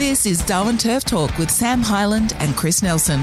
[0.00, 3.20] This is Darwin Turf Talk with Sam Highland and Chris Nelson.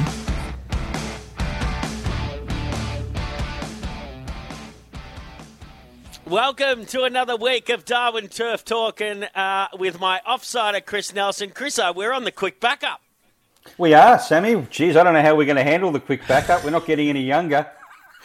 [6.28, 11.50] Welcome to another week of Darwin Turf Talk and uh, with my offsider Chris Nelson.
[11.50, 13.02] Chris, uh, we're on the quick backup.
[13.80, 14.68] We are, Sammy.
[14.70, 16.64] Geez, I don't know how we're going to handle the quick backup.
[16.64, 17.66] We're not getting any younger.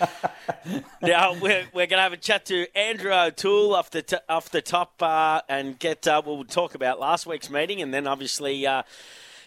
[1.03, 4.51] now we're, we're going to have a chat to Andrew O'Toole off the t- off
[4.51, 8.67] the top uh, and get uh, we'll talk about last week's meeting and then obviously
[8.67, 8.83] uh,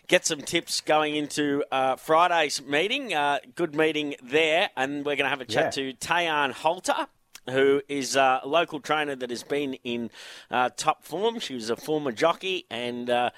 [0.08, 3.14] get some tips going into uh, Friday's meeting.
[3.14, 5.92] Uh, good meeting there, and we're going to have a chat Yeah.
[5.92, 7.08] to Tayan Holter.
[7.50, 10.10] Who is a local trainer that has been in
[10.50, 11.40] uh, top form?
[11.40, 13.30] She was a former jockey, and uh,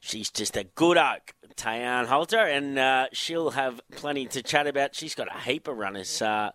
[0.00, 4.94] she's just a good oak, Tayan Holter, and uh, she'll have plenty to chat about.
[4.94, 6.50] She's got a heap of runners uh,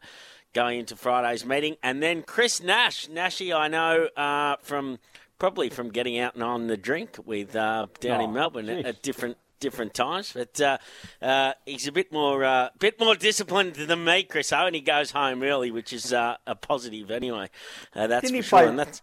[0.54, 5.00] going into Friday's meeting, and then Chris Nash, Nashy, I know uh, from
[5.38, 8.86] probably from getting out and on the drink with uh, down in Oh, Melbourne at,
[8.86, 10.78] at different different times, but uh,
[11.22, 14.52] uh, he's a bit more uh, bit more disciplined than me, Chris.
[14.54, 17.50] Oh, and he goes home early, which is uh, a positive anyway.
[17.96, 18.68] Uh, that's Didn't for he sure.
[18.68, 19.02] play- that's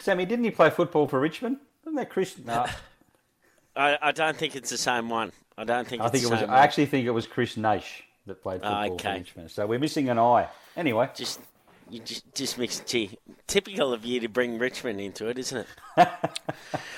[0.00, 1.58] Sammy, didn't he play football for Richmond?
[1.84, 2.36] Wasn't that Chris?
[2.38, 2.66] No,
[3.78, 5.32] I, I don't think it's the same one.
[5.56, 6.40] I don't think I it's think the it was.
[6.40, 9.18] same I actually think it was Chris Nash that played Ah, football for okay.
[9.18, 9.50] Richmond.
[9.50, 10.48] So we're missing an eye.
[10.76, 11.40] Anyway, just
[11.90, 15.66] you just just mixed gee, typical of you to bring Richmond into it, isn't it?
[15.96, 16.30] but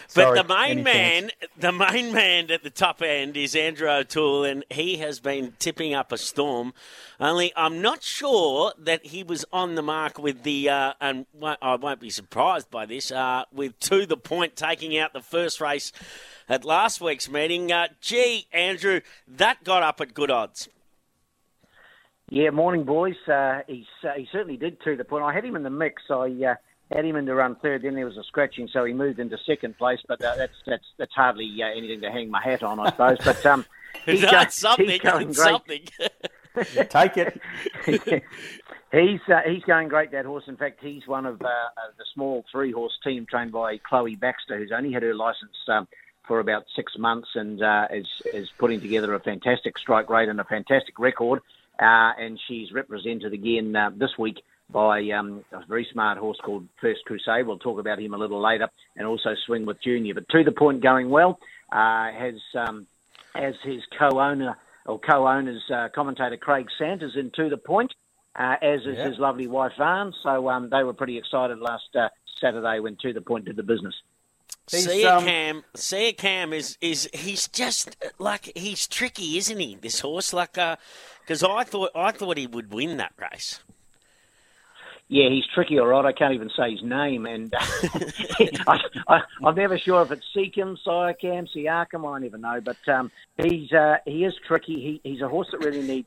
[0.09, 4.65] Sorry, the main man, the main man at the top end is Andrew O'Toole, and
[4.69, 6.75] he has been tipping up a storm.
[7.21, 11.27] Only I'm not sure that he was on the mark with the, uh, and
[11.63, 15.61] I won't be surprised by this, uh, with to the point taking out the first
[15.61, 15.93] race
[16.49, 17.71] at last week's meeting.
[17.73, 20.69] Uh, gee, Andrew, that got up at good odds.
[22.29, 23.17] Yeah, morning, boys.
[23.27, 25.25] Uh, he's, uh, he certainly did to the point.
[25.25, 26.03] I had him in the mix.
[26.11, 26.55] I uh,
[26.95, 27.83] had him in to run third.
[27.83, 29.99] Then there was a scratching, so he moved into second place.
[30.07, 33.19] But uh, that's that's that's hardly uh, anything to hang my hat on, I suppose.
[33.25, 33.65] But um,
[34.07, 34.89] he's, go- That's something.
[34.89, 35.37] he's going great.
[35.37, 35.81] something.
[36.89, 37.41] take it.
[38.93, 40.13] he's uh, he's going great.
[40.13, 40.45] That horse.
[40.47, 44.15] In fact, he's one of uh, uh, the small three horse team trained by Chloe
[44.17, 45.89] Baxter, who's only had her license um,
[46.31, 50.39] for about six months and uh, is is putting together a fantastic strike rate and
[50.39, 51.41] a fantastic record.
[51.77, 54.39] Uh, and she's represented again uh, this week
[54.73, 57.45] by um, a very smart horse called First Crusade.
[57.49, 60.15] We'll talk about him a little later, and also Swing with Junior.
[60.15, 61.41] But to the point, going well.
[61.73, 62.87] Uh, has um,
[63.35, 67.93] as his co-owner or co-owners uh, commentator Craig Sanders in to the point,
[68.37, 69.09] uh, as is Yeah.
[69.09, 70.15] his lovely wife Varn.
[70.23, 72.09] So um, they were pretty excited last uh,
[72.41, 73.97] Saturday when to the point did the business.
[74.71, 79.59] He's, Sia um, Cam, Sia Cam is is he's just uh, like he's tricky, isn't
[79.59, 79.77] he?
[79.77, 83.61] This horse, like, because I thought I thought he would win that race.
[85.09, 86.05] Yeah, he's tricky, all right.
[86.05, 87.59] I can't even say his name, and uh,
[88.69, 92.09] I, I, I'm never sure if it's Seacom, Siakam, Siakam.
[92.09, 95.01] I never know, but um, he's uh, he is tricky.
[95.03, 96.07] He, he's a horse that really needs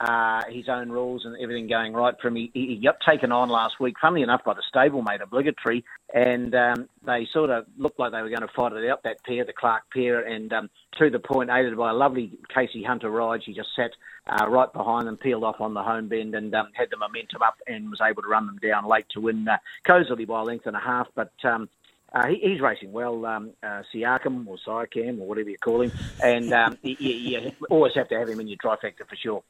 [0.00, 2.36] uh, his own rules and everything going right for him.
[2.36, 6.88] He, he got taken on last week, funnily enough, by the stablemate obligatory, and um,
[7.04, 9.02] they sort of looked like they were going to fight it out.
[9.02, 12.82] That pair, the Clark pair, and um, to the point, aided by a lovely Casey
[12.82, 13.90] Hunter ride, she just sat
[14.28, 17.42] uh, right behind them, peeled off on the home bend, and um, had the momentum
[17.42, 20.44] up, and was able to run them down late to win uh, cozily by a
[20.44, 21.08] length and a half.
[21.14, 21.68] But um,
[22.12, 25.92] uh, he, he's racing well, um, uh, Siakam or Siakam or whatever you call him,
[26.22, 29.42] and um, you, you always have to have him in your trifecta for sure.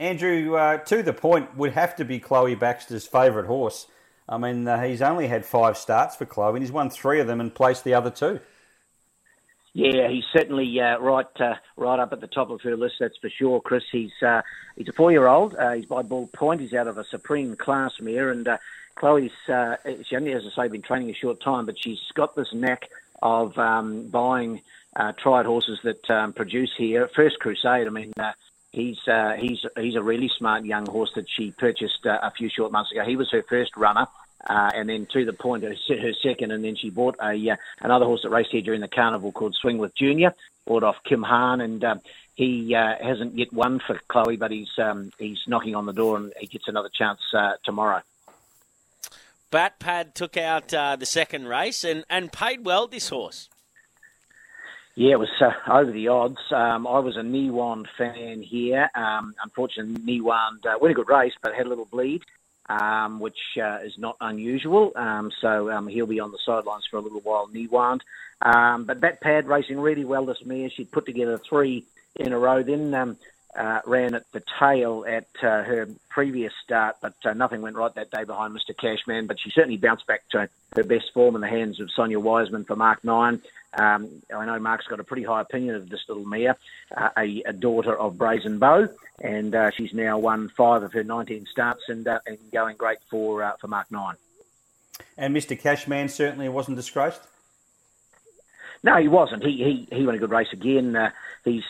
[0.00, 3.86] Andrew, uh, to the point, would have to be Chloe Baxter's favourite horse.
[4.26, 7.26] I mean, uh, he's only had five starts for Chloe, and he's won three of
[7.26, 8.40] them and placed the other two.
[9.74, 12.94] Yeah, he's certainly uh, right, uh, right up at the top of her list.
[12.98, 13.84] That's for sure, Chris.
[13.92, 14.40] He's uh,
[14.74, 15.54] he's a four-year-old.
[15.54, 16.62] Uh, he's by ball point.
[16.62, 18.56] He's out of a supreme class mare, and uh,
[18.94, 22.34] Chloe's uh, she only, as I say, been training a short time, but she's got
[22.34, 22.88] this knack
[23.20, 24.62] of um, buying
[25.18, 27.06] tried horses that um, produce here.
[27.06, 27.86] First Crusade.
[27.86, 28.14] I mean.
[28.72, 32.48] He's uh, he's he's a really smart young horse that she purchased uh, a few
[32.48, 33.04] short months ago.
[33.04, 34.06] He was her first runner,
[34.48, 37.56] uh, and then to the point, her, her second, and then she bought a uh,
[37.80, 40.34] another horse that raced here during the carnival called Swing with Junior.
[40.66, 41.96] Bought off Kim Hahn, and uh,
[42.36, 46.16] he uh, hasn't yet won for Chloe, but he's um, he's knocking on the door,
[46.16, 48.02] and he gets another chance uh, tomorrow.
[49.50, 53.48] Bat Pad took out uh, the second race and, and paid well this horse.
[55.00, 56.36] Yeah, it was uh, over the odds.
[56.50, 58.90] Um, I was a Niwand fan here.
[58.94, 62.20] Um, unfortunately, Niwand uh, won a good race, but had a little bleed,
[62.68, 64.92] um, which uh, is not unusual.
[64.94, 68.00] Um, so um, he'll be on the sidelines for a little while, Niwand.
[68.42, 70.68] Um, but Bat Pad racing really well this mare.
[70.68, 71.86] She put together three
[72.16, 72.62] in a row.
[72.62, 72.90] Then
[73.56, 77.94] uh, ran at the tail at uh, her previous start, but uh, nothing went right
[77.94, 78.76] that day behind Mr.
[78.76, 79.26] Cashman.
[79.26, 82.64] But she certainly bounced back to her best form in the hands of Sonia Wiseman
[82.64, 83.40] for Mark Nine.
[83.72, 86.56] Um, I know Mark's got a pretty high opinion of this little mare,
[86.96, 88.88] uh, a, a, daughter of Brazen Bow,
[89.20, 92.98] and uh, she's now won five of her 19 starts and, uh, and going great
[93.08, 94.16] for for Mark Nine.
[95.16, 95.58] And Mr.
[95.58, 97.20] Cashman certainly wasn't disgraced.
[98.82, 99.44] No, he wasn't.
[99.44, 101.12] He he he won a good race again.
[101.44, 101.64] he's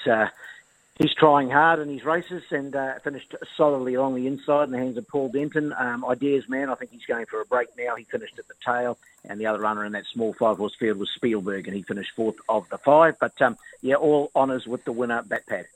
[1.00, 4.78] he's trying hard in his races and uh, finished solidly along the inside in the
[4.78, 5.74] hands of Paul Denton.
[5.76, 7.96] Um, ideas man, I think he's going for a break now.
[7.96, 10.98] He finished at the tail, and the other runner in that small five horse field
[10.98, 13.18] was Spielberg, and he finished fourth of the five.
[13.18, 15.66] But um, yeah, all honours with the winner, Bat Pad.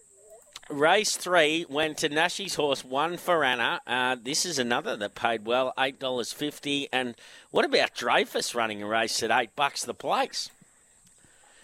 [0.71, 3.83] Race three went to Nashi's horse, one for Anna.
[3.87, 6.89] Uh, this is another that paid well, eight dollars fifty.
[6.93, 7.15] And
[7.51, 10.51] what about Dreyfus running a race at eight bucks the place?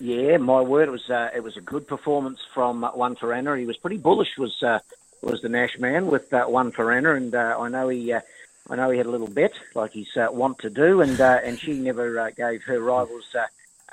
[0.00, 3.34] Yeah, my word, it was uh, it was a good performance from uh, one for
[3.34, 3.54] Anna.
[3.58, 4.38] He was pretty bullish.
[4.38, 4.78] Was uh,
[5.20, 8.22] was the Nash man with uh, one for Anna, and uh, I know he uh,
[8.70, 11.74] I know he had a little bet like he's want to do, and and she
[11.74, 13.36] never gave her rivals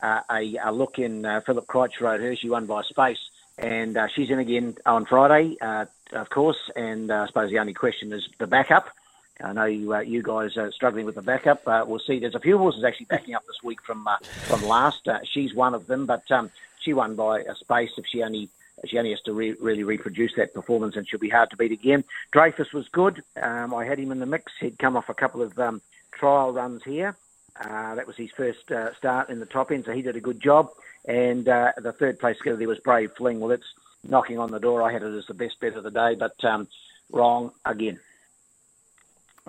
[0.02, 1.24] a, a look in.
[1.46, 2.38] Philip Crouch rode her.
[2.38, 3.20] She won by space,
[3.58, 6.72] and she's in again on Friday, of course.
[6.74, 8.90] And I suppose the only question is the backup.
[9.42, 11.68] I know you, uh, you guys are struggling with the backup.
[11.68, 12.20] Uh, we'll see.
[12.20, 14.18] There's a few horses actually backing up this week from uh,
[14.48, 15.08] from last.
[15.08, 16.50] Uh, she's one of them, but um,
[16.80, 17.92] she won by a space.
[17.98, 18.50] If she only
[18.86, 21.72] she only has to re- really reproduce that performance, and she'll be hard to beat
[21.72, 22.04] again.
[22.32, 23.24] Dreyfus was good.
[23.42, 24.52] Um, I had him in the mix.
[24.60, 25.82] He'd come off a couple of um,
[26.12, 27.16] trial runs here.
[27.60, 30.22] Uh, that was his first uh, start in the top end, so he did a
[30.22, 30.70] good job.
[31.06, 33.40] And the third place together there was Brave Fling.
[33.40, 33.74] Well, it's
[34.08, 34.84] knocking on the door.
[34.84, 36.68] I had it as the best bet of the day, but um,
[37.12, 38.00] wrong again.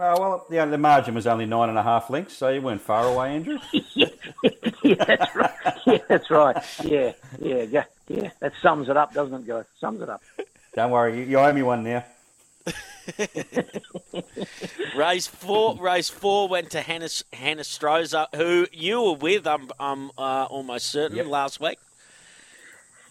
[0.00, 2.81] Oh, well, yeah, the margin was only nine and a half lengths, so you weren't
[2.81, 3.59] far away, Andrew.
[3.73, 4.06] yeah,
[4.85, 5.50] yeah, that's right.
[5.87, 6.56] Yeah, that's right.
[6.85, 8.31] Yeah, yeah, yeah, yeah.
[8.41, 9.65] That sums it up, doesn't it, guys?
[9.81, 10.23] Sums it up.
[10.75, 12.05] Don't worry, you, you owe me one now.
[14.97, 19.47] race four, race four went to Hannah, Hannah Strozer, who you were with.
[19.47, 21.27] I'm, I'm uh, almost certain yep.
[21.27, 21.79] last week.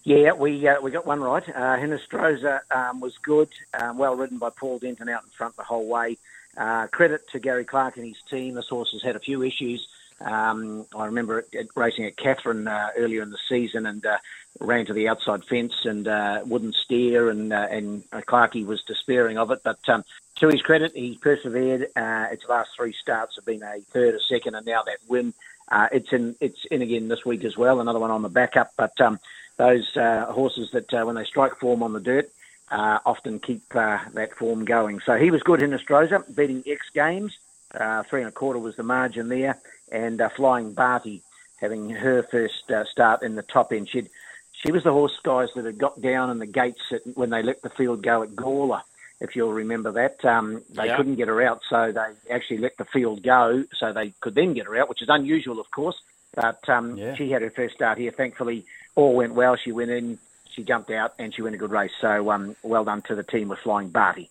[0.03, 1.43] Yeah, we uh, we got one right.
[1.49, 5.57] Uh, Hannah Strozer um, was good, um, well ridden by Paul Denton out in front
[5.57, 6.17] the whole way.
[6.57, 8.55] Uh, credit to Gary Clark and his team.
[8.55, 9.87] This horse has had a few issues.
[10.19, 14.17] Um, I remember it, it racing at Katherine uh, earlier in the season and uh,
[14.59, 19.37] ran to the outside fence and uh, wouldn't steer, and uh, and Clarkey was despairing
[19.37, 19.61] of it.
[19.63, 20.03] But um,
[20.37, 21.89] to his credit, he persevered.
[21.95, 25.33] Uh, its last three starts have been a third, a second, and now that win.
[25.69, 27.79] Uh, it's in it's in again this week as well.
[27.79, 29.19] Another one on the backup, but um,
[29.57, 32.31] those uh, horses that uh, when they strike form on the dirt,
[32.71, 34.99] uh, often keep uh, that form going.
[35.05, 37.37] So he was good in Australia, beating X Games.
[37.73, 39.57] Uh, three and a quarter was the margin there,
[39.91, 41.21] and uh, Flying Barty
[41.57, 43.89] having her first uh, start in the top end.
[43.89, 44.09] She'd,
[44.53, 47.43] she was the horse guys that had got down in the gates at, when they
[47.43, 48.81] let the field go at Gawler.
[49.19, 50.97] If you'll remember that, um, they yeah.
[50.97, 54.53] couldn't get her out, so they actually let the field go, so they could then
[54.53, 55.99] get her out, which is unusual, of course.
[56.35, 57.15] But um, yeah.
[57.15, 58.11] she had her first start here.
[58.11, 58.65] Thankfully,
[58.95, 59.55] all went well.
[59.55, 60.19] She went in
[60.57, 61.91] she jumped out and she went a good race.
[62.01, 64.29] So um, well done to the team with Flying Barty.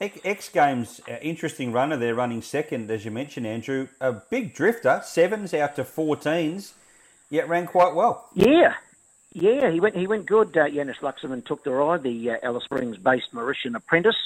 [0.00, 3.86] X Games, uh, interesting runner there, running second, as you mentioned, Andrew.
[4.00, 6.72] A big drifter, sevens out to 14s,
[7.28, 8.28] yet ran quite well.
[8.34, 8.74] Yeah,
[9.32, 10.56] yeah, he went he went good.
[10.56, 14.16] Uh, Janis Luxemon took the ride, the uh, Alice Springs based Mauritian apprentice,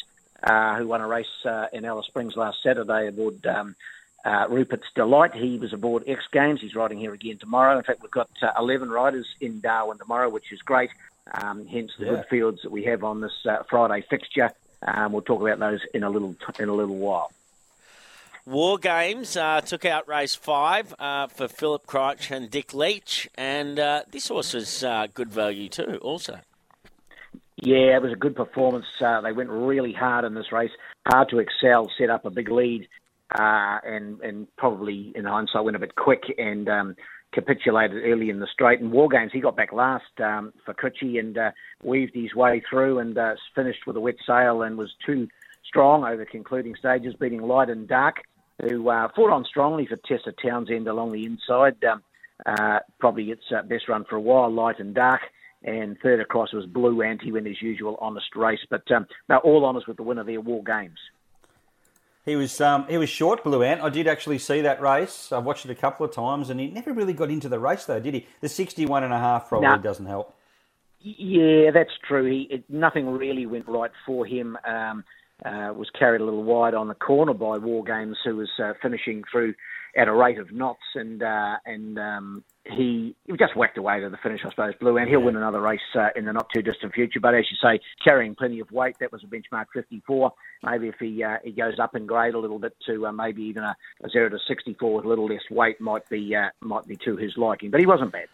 [0.45, 3.75] uh, who won a race uh, in Alice Springs last Saturday aboard um,
[4.25, 6.61] uh, Rupert's Delight, he was aboard X Games.
[6.61, 7.77] He's riding here again tomorrow.
[7.77, 10.91] In fact, we've got uh, 11 riders in Darwin tomorrow, which is great.
[11.33, 12.11] Um, hence the yeah.
[12.13, 14.51] good fields that we have on this uh, Friday fixture.
[14.83, 17.31] Um, we'll talk about those in a little in a little while.
[18.47, 23.79] War Games uh, took out race five uh, for Philip Crouch and Dick Leach, and
[23.79, 26.41] uh, this horse is uh, good value too, also.
[27.57, 28.85] Yeah, it was a good performance.
[29.01, 30.73] Uh, they went really hard in this race.
[31.07, 32.87] Hard to excel, set up a big lead,
[33.33, 36.97] uh, and and probably in hindsight went a bit quick and um,
[37.33, 38.81] capitulated early in the straight.
[38.81, 41.51] And War Games, he got back last um, for Coochie and uh,
[41.83, 45.29] weaved his way through and uh, finished with a wet sail and was too
[45.67, 48.17] strong over concluding stages, beating Light and Dark,
[48.63, 51.83] who uh, fought on strongly for Tessa Townsend along the inside.
[51.85, 52.03] Um,
[52.47, 55.21] uh, probably its uh, best run for a while, Light and Dark.
[55.63, 58.61] And third across was Blue Anti win his usual honest race.
[58.69, 60.99] But um, no, all honours with the winner there, War Games.
[62.25, 63.83] He was um, he was short, Blue Ant.
[63.83, 65.31] I did actually see that race.
[65.31, 67.85] I've watched it a couple of times, and he never really got into the race,
[67.85, 68.27] though, did he?
[68.41, 69.77] The sixty-one and a half probably no.
[69.79, 70.35] doesn't help.
[71.01, 72.25] Yeah, that's true.
[72.25, 74.57] He it, nothing really went right for him.
[74.67, 75.05] Um,
[75.45, 78.73] uh, was carried a little wide on the corner by War Games, who was uh,
[78.81, 79.55] finishing through
[79.95, 84.09] at a rate of knots, and uh, and um, he, he just whacked away to
[84.09, 86.63] the finish, I suppose, Blue, and he'll win another race uh, in the not too
[86.63, 87.21] distant future.
[87.21, 90.33] But as you say, carrying plenty of weight, that was a benchmark 54.
[90.63, 93.43] Maybe if he uh, he goes up in grade a little bit to uh, maybe
[93.43, 96.87] even a, a zero to 64 with a little less weight might be uh, might
[96.87, 97.71] be to his liking.
[97.71, 98.29] But he wasn't bad.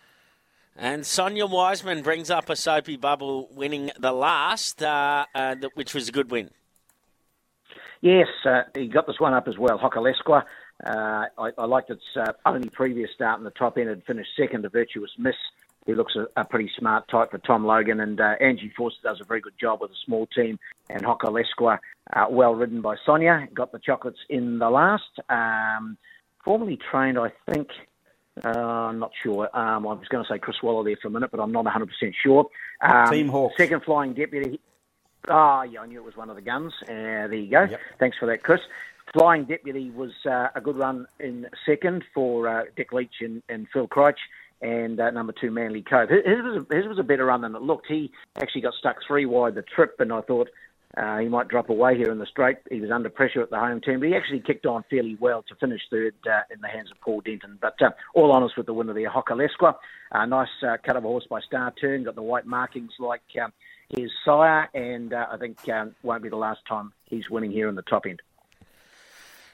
[0.77, 6.09] And Sonia Wiseman brings up a soapy bubble, winning the last, uh, uh, which was
[6.09, 6.51] a good win.
[8.01, 9.79] Yes, uh, he got this one up as well.
[9.79, 10.45] Hokalesqua
[10.85, 13.89] uh, I, I, liked its uh, only previous start in the top end.
[13.89, 15.35] Had finished second to Virtuous Miss,
[15.87, 18.01] who looks a, a pretty smart type for Tom Logan.
[18.01, 20.59] And uh, Angie Forster does a very good job with a small team.
[20.89, 21.79] And Hokalesqua,
[22.13, 25.21] uh, well ridden by Sonia, got the chocolates in the last.
[25.29, 25.99] Um,
[26.45, 27.69] formerly trained, I think.
[28.43, 29.55] Uh, I'm not sure.
[29.57, 31.67] Um, I was going to say Chris Waller there for a minute, but I'm not
[31.67, 31.89] 100%
[32.23, 32.47] sure.
[32.81, 33.53] Um, Team Hawk.
[33.57, 34.61] Second flying deputy.
[35.29, 36.73] Ah, oh, yeah, I knew it was one of the guns.
[36.83, 37.65] Uh, there you go.
[37.65, 37.81] Yep.
[37.99, 38.61] Thanks for that, Chris.
[39.13, 43.67] Flying Deputy was uh, a good run in second for uh, Dick Leach and, and
[43.73, 44.21] Phil Crouch,
[44.63, 46.11] and uh, number two Manly Cove.
[46.11, 47.87] His, was a, his was a better run than it looked.
[47.89, 50.49] He actually got stuck three wide the trip, and I thought
[50.97, 52.59] uh, he might drop away here in the straight.
[52.71, 55.43] He was under pressure at the home turn, but he actually kicked on fairly well
[55.49, 57.59] to finish third uh, in the hands of Paul Denton.
[57.61, 59.75] But uh, all honest with the winner there, Hokalesqua.
[60.13, 63.23] A nice uh, cut of a horse by Star Turn, got the white markings like
[63.41, 63.49] uh,
[63.89, 67.69] his sire, and uh, I think um, won't be the last time he's winning here
[67.69, 68.23] in the top end.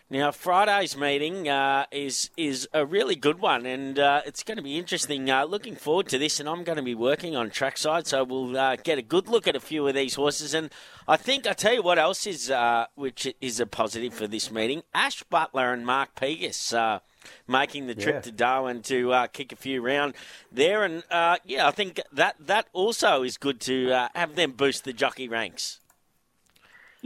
[0.08, 4.62] Now Friday's meeting uh, is is a really good one, and uh, it's going to
[4.62, 5.28] be interesting.
[5.28, 8.56] Uh, looking forward to this, and I'm going to be working on trackside, so we'll
[8.56, 10.54] uh, get a good look at a few of these horses.
[10.54, 10.70] And
[11.08, 14.48] I think I tell you what else is uh, which is a positive for this
[14.48, 17.00] meeting: Ash Butler and Mark Pegus uh,
[17.48, 18.20] making the trip yeah.
[18.20, 20.14] to Darwin to kick a few round
[20.52, 21.02] there, and
[21.44, 25.80] yeah, I think that that also is good to have them boost the jockey ranks.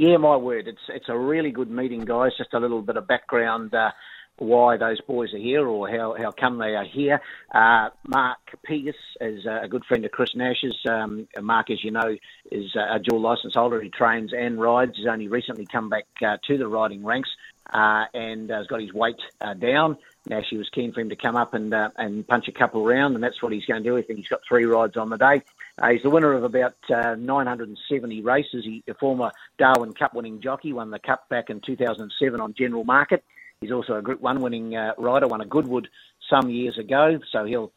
[0.00, 2.30] Yeah, my word, it's it's a really good meeting, guys.
[2.38, 3.74] Just a little bit of background.
[3.74, 3.90] Uh,
[4.38, 7.20] why those boys are here or how, how come they are here.
[7.54, 10.78] Uh, Mark Pegus is a good friend of Chris Nash's.
[10.88, 12.16] Um, Mark, as you know,
[12.50, 13.78] is a dual licence holder.
[13.82, 14.92] He trains and rides.
[14.96, 17.28] He's only recently come back uh, to the riding ranks
[17.70, 19.98] uh, and has got his weight uh, down.
[20.26, 23.16] Nash was keen for him to come up and uh, and punch a couple around,
[23.16, 23.98] and that's what he's going to do.
[23.98, 25.42] I think he's got three rides on the day.
[25.80, 28.64] Uh, he's the winner of about uh, 970 races.
[28.64, 32.84] He, a former Darwin Cup winning jockey, won the Cup back in 2007 on general
[32.84, 33.24] market.
[33.60, 35.88] He's also a Group 1 winning uh, rider, won a Goodwood
[36.28, 37.18] some years ago.
[37.30, 37.72] So he'll,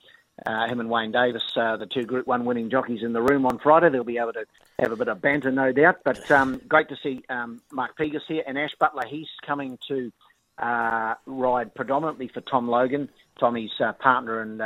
[0.46, 3.46] uh, him and Wayne Davis, uh, the two Group 1 winning jockeys in the room
[3.46, 4.46] on Friday, they'll be able to
[4.80, 6.00] have a bit of banter, no doubt.
[6.04, 8.44] But um, great to see um, Mark Pegus here.
[8.46, 10.12] And Ash Butler, he's coming to
[10.58, 14.62] uh, ride predominantly for Tom Logan, Tommy's partner and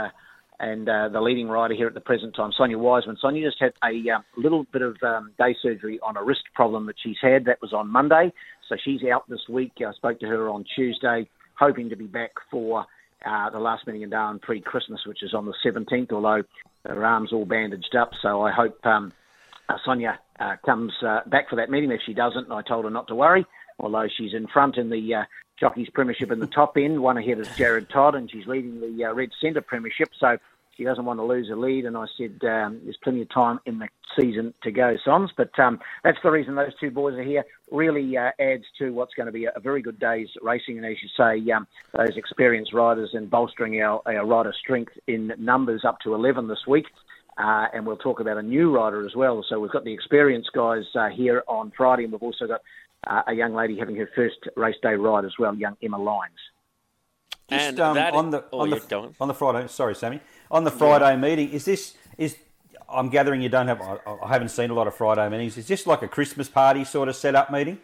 [0.60, 3.18] and uh, the leading rider here at the present time, Sonia Wiseman.
[3.22, 6.88] Sonia just had a uh, little bit of um, day surgery on a wrist problem
[6.88, 7.46] that she's had.
[7.46, 8.34] That was on Monday,
[8.68, 9.74] so she's out this week.
[9.86, 12.86] I spoke to her on Tuesday, hoping to be back for
[13.26, 16.12] uh, the last meeting in Darwin pre-Christmas, which is on the 17th.
[16.12, 16.44] Although
[16.86, 19.14] her arm's all bandaged up, so I hope um,
[19.70, 21.92] uh, Sonia uh, comes uh, back for that meeting.
[21.92, 23.46] If she doesn't, I told her not to worry.
[23.80, 25.14] Although she's in front in the
[25.60, 29.06] Jockeys Premiership in the top end, one ahead of Jared Todd, and she's leading the
[29.06, 30.10] uh, Red Centre Premiership.
[30.20, 30.38] So
[30.78, 31.86] she doesn't want to lose a lead.
[31.86, 33.88] And I said um, there's plenty of time in the
[34.18, 35.32] season to go, Sons.
[35.36, 37.44] But um, that's the reason those two boys are here.
[37.72, 40.78] Really uh, adds to what's going to be a, very good day's racing.
[40.78, 45.34] And as you say, um, those experienced riders and bolstering our, our rider strength in
[45.40, 46.86] numbers up to 11 this week.
[47.38, 49.46] Uh, and we'll talk about a new rider as well.
[49.48, 52.62] So we've got the experienced guys uh, here on Friday, and we've also got
[53.10, 56.34] uh, a young lady having her first race day ride as well, young Emma Lyons.
[57.50, 60.20] and um, on the oh, on the on the Friday, sorry, Sammy,
[60.52, 61.16] on the Friday yeah.
[61.18, 62.38] meeting, is this is
[62.90, 65.58] I'm gathering you don't have I, I, haven't seen a lot of Friday meetings.
[65.58, 67.80] Is this like a Christmas party sort of setup meeting?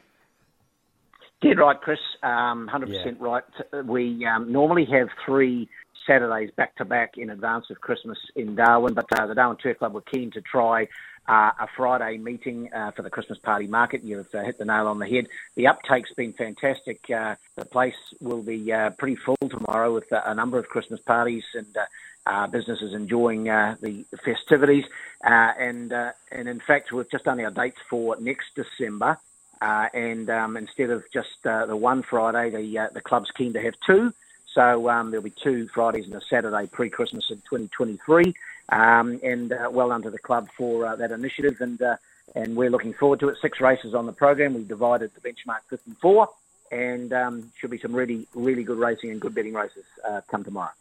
[1.41, 1.99] Dead right, Chris.
[2.21, 3.11] Um, 100% yeah.
[3.19, 3.43] right.
[3.85, 5.67] We um, normally have three
[6.07, 9.79] Saturdays back to back in advance of Christmas in Darwin, but uh, the Darwin Turf
[9.79, 10.87] Club were keen to try
[11.27, 14.03] uh, a Friday meeting uh, for the Christmas party market.
[14.03, 15.27] You've uh, hit the nail on the head.
[15.55, 17.09] The uptake's been fantastic.
[17.09, 21.43] Uh, the place will be uh, pretty full tomorrow with a number of Christmas parties
[21.53, 24.85] and businesses enjoying the festivities.
[25.23, 29.17] and and in fact, we've just done our dates for next December.
[29.61, 34.13] and um, instead of just the one Friday, the the club's keen to have two.
[34.53, 38.35] So um, there'll be two Fridays and a Saturday pre-Christmas in 2023
[38.69, 41.61] um, and uh, well done to the club for uh, that initiative.
[41.61, 41.97] And uh,
[42.35, 43.37] and we're looking forward to it.
[43.41, 44.53] Six races on the program.
[44.53, 46.29] We've divided the benchmark 54,
[46.71, 50.21] and four, um, should be some really, really good racing and good betting races uh,
[50.29, 50.71] come tomorrow.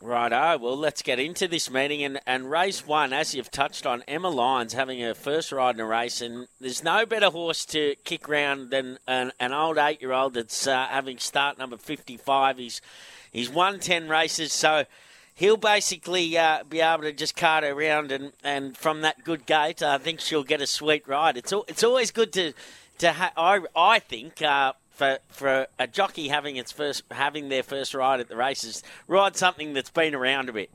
[0.00, 2.04] Righto, well, let's get into this meeting.
[2.04, 5.80] And, and race one, as you've touched on, Emma Lyons having her first ride in
[5.80, 6.20] a race.
[6.20, 10.34] And there's no better horse to kick round than an, an old eight year old
[10.34, 12.58] that's uh, having start number 55.
[12.58, 12.80] He's,
[13.32, 14.84] he's won 10 races, so
[15.38, 18.10] he'll basically uh, be able to just cart her around.
[18.12, 21.36] And, and from that good gate, I think she'll get a sweet ride.
[21.36, 22.52] It's, it's always good to,
[22.98, 24.42] to ha- I, I think.
[24.42, 28.82] Uh, for for a jockey having its first having their first ride at the races,
[29.06, 30.70] ride something that's been around a bit.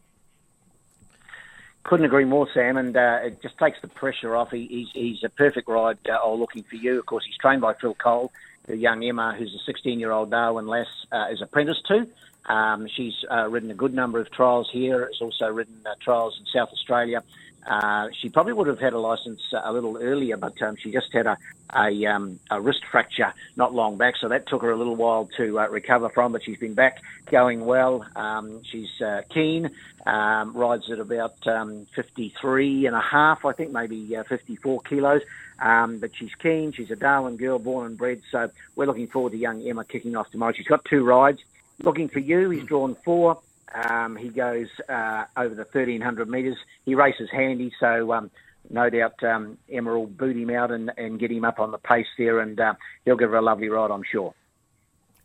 [1.83, 4.51] Couldn't agree more, Sam, and uh, it just takes the pressure off.
[4.51, 5.97] He, he's, he's a perfect ride.
[6.07, 6.97] Uh, all looking for you.
[6.97, 8.31] Of course, he's trained by Phil Cole,
[8.67, 12.07] young Emma, who's a 16-year-old Darwin Lass, uh, is apprenticed to.
[12.45, 15.05] Um, she's uh, ridden a good number of trials here.
[15.05, 17.23] Has also ridden uh, trials in South Australia.
[17.65, 21.11] Uh, she probably would have had a license a little earlier, but um, she just
[21.13, 21.37] had a
[21.75, 25.29] a, um, a, wrist fracture not long back, so that took her a little while
[25.37, 26.31] to uh, recover from.
[26.31, 28.05] But she's been back going well.
[28.15, 29.71] Um, she's uh, keen.
[30.05, 35.21] Um, rides at about um, 53 and a half, I think, maybe uh, 54 kilos.
[35.59, 36.73] Um, but she's keen.
[36.73, 38.21] She's a Darwin girl, born and bred.
[38.29, 40.53] So we're looking forward to young Emma kicking off tomorrow.
[40.53, 41.41] She's got two rides.
[41.81, 42.49] Looking for you.
[42.49, 43.39] He's drawn four.
[43.73, 46.57] Um, he goes uh, over the 1300 metres.
[46.85, 48.31] He races handy, so um,
[48.69, 51.77] no doubt um, Emma will boot him out and, and get him up on the
[51.77, 52.73] pace there, and uh,
[53.05, 54.33] he'll give her a lovely ride, I'm sure.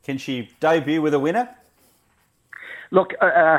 [0.05, 1.49] Can she debut with a winner?
[2.91, 3.59] Look, uh, uh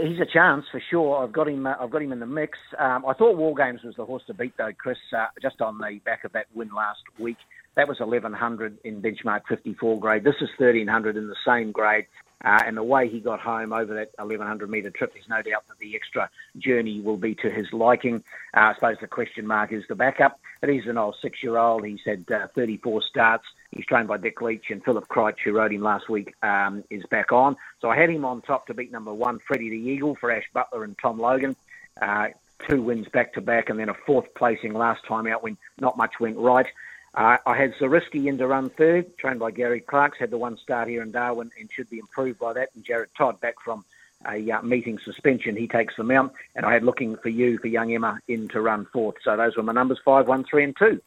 [0.00, 1.22] he's a chance for sure.
[1.22, 1.66] I've got him.
[1.66, 2.58] Uh, I've got him in the mix.
[2.78, 4.98] Um, I thought War Games was the horse to beat, though, Chris.
[5.16, 7.38] Uh, just on the back of that win last week,
[7.74, 10.24] that was 1100 in benchmark 54 grade.
[10.24, 12.06] This is 1300 in the same grade.
[12.44, 15.66] Uh, and the way he got home over that 1100 metre trip, there's no doubt
[15.68, 18.16] that the extra journey will be to his liking.
[18.56, 20.40] Uh, I suppose the question mark is the backup.
[20.60, 21.84] But he's an old six year old.
[21.84, 23.44] He's had uh, 34 starts.
[23.70, 27.04] He's trained by Dick Leach and Philip Crouch, who rode him last week, um, is
[27.06, 27.56] back on.
[27.80, 30.44] So I had him on top to beat number one, Freddie the Eagle, for Ash
[30.52, 31.56] Butler and Tom Logan.
[32.00, 32.28] Uh,
[32.68, 35.96] two wins back to back, and then a fourth placing last time out when not
[35.96, 36.66] much went right.
[37.14, 40.56] Uh, I had Zariski in to run third, trained by Gary Clarks, had the one
[40.56, 42.70] start here in Darwin and should be improved by that.
[42.74, 43.84] And Jared Todd back from
[44.26, 46.32] a uh, meeting suspension, he takes the mount.
[46.56, 49.16] And I had looking for you for young Emma in to run fourth.
[49.22, 51.00] So those were my numbers five, one, three, and two.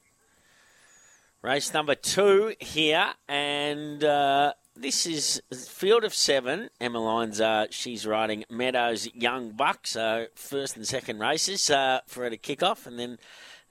[1.41, 6.70] Race number two here, and uh, this is field of seven.
[6.82, 12.24] Emma Lyons, uh, she's riding Meadows Young Buck, so first and second races uh, for
[12.24, 13.20] her to kick off, and then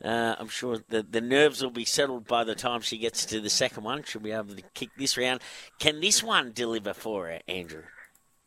[0.03, 3.41] uh, I'm sure the, the nerves will be settled by the time she gets to
[3.41, 4.03] the second one.
[4.03, 5.41] She'll be able to kick this round.
[5.79, 7.83] Can this one deliver for her, Andrew?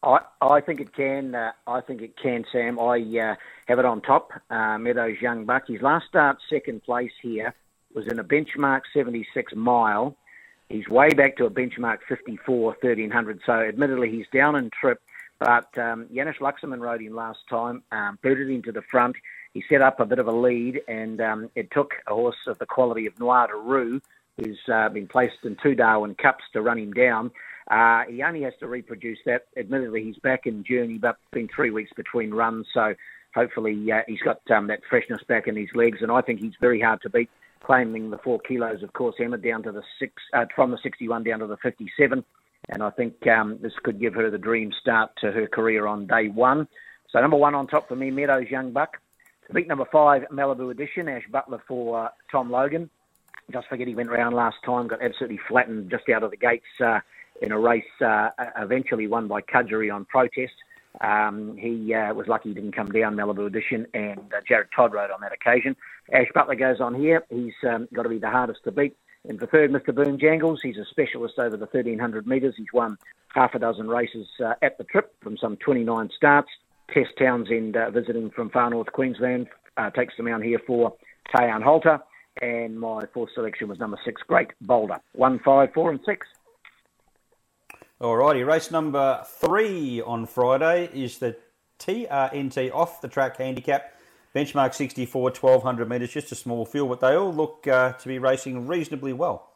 [0.03, 1.33] I, I think it can.
[1.33, 2.79] Uh, I think it can, Sam.
[2.79, 3.35] I uh,
[3.67, 4.31] have it on top.
[4.49, 5.67] Uh, Meadows Young Buck.
[5.67, 7.53] His last start, second place here,
[7.93, 10.15] was in a benchmark 76 mile.
[10.69, 13.41] He's way back to a benchmark 54 1300.
[13.45, 15.01] So, admittedly, he's down in trip.
[15.39, 19.15] But um, Janis Luxemon rode him last time, um, booted him to the front
[19.53, 22.57] he set up a bit of a lead, and um, it took a horse of
[22.59, 24.01] the quality of Noir de Roux,
[24.37, 27.31] who's uh, been placed in two Darwin Cups, to run him down.
[27.69, 29.47] Uh, he only has to reproduce that.
[29.57, 32.93] Admittedly, he's back in journey, but been three weeks between runs, so
[33.35, 36.53] hopefully uh, he's got um, that freshness back in his legs, and I think he's
[36.61, 37.29] very hard to beat,
[37.61, 41.23] claiming the four kilos, of course, Emma down to the six, uh, from the 61
[41.23, 42.23] down to the 57,
[42.69, 46.07] and I think um, this could give her the dream start to her career on
[46.07, 46.67] day one.
[47.09, 48.97] So number one on top for me, Meadows Young Buck.
[49.53, 52.89] Beat number five, Malibu Edition, Ash Butler for uh, Tom Logan.
[53.51, 56.65] Just forget he went round last time, got absolutely flattened just out of the gates
[56.83, 56.99] uh,
[57.41, 60.53] in a race uh, eventually won by Cudgery on protest.
[60.99, 64.93] Um, he uh, was lucky he didn't come down Malibu Edition, and uh, Jared Todd
[64.93, 65.77] rode on that occasion.
[66.11, 67.23] Ash Butler goes on here.
[67.29, 68.97] He's um, got to be the hardest to beat.
[69.29, 69.95] And for third, Mr.
[69.95, 70.61] Boom Jangles.
[70.61, 72.55] He's a specialist over the 1300 metres.
[72.57, 72.97] He's won
[73.29, 76.49] half a dozen races uh, at the trip from some 29 starts.
[76.93, 79.47] Tess Townsend uh, visiting from far north Queensland
[79.77, 80.93] uh, takes them out here for
[81.33, 81.99] Tayan Holter.
[82.41, 84.97] And my fourth selection was number six, Great Boulder.
[85.13, 86.27] One, five, four, and six.
[87.99, 91.35] Alrighty, race number three on Friday is the
[91.79, 93.93] TRNT off the track handicap.
[94.35, 98.19] Benchmark 64, 1200 metres, just a small field, but they all look uh, to be
[98.19, 99.51] racing reasonably well.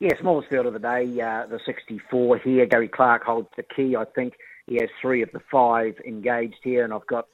[0.00, 2.64] Yeah, smallest field of the day, uh, the 64 here.
[2.64, 4.34] Gary Clark holds the key, I think.
[4.66, 7.26] He has three of the five engaged here, and I've got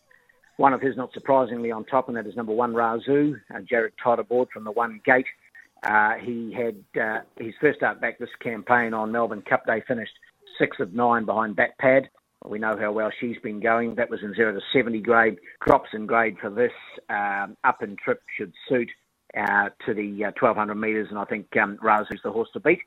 [0.57, 3.95] one of his, not surprisingly, on top, and that is number one, Razoo, uh, Jared
[4.03, 5.27] Todd aboard from the one gate.
[5.83, 10.13] Uh, he had uh, his first start back this campaign on Melbourne Cup Day, finished
[10.59, 12.07] six of nine behind Batpad.
[12.47, 13.95] We know how well she's been going.
[13.95, 15.39] That was in zero to 70 grade.
[15.67, 16.73] Drops in grade for this.
[17.09, 18.91] Um, up and trip should suit
[19.37, 22.81] uh, to the uh, 1200 metres, and I think um, Razoo's the horse to beat.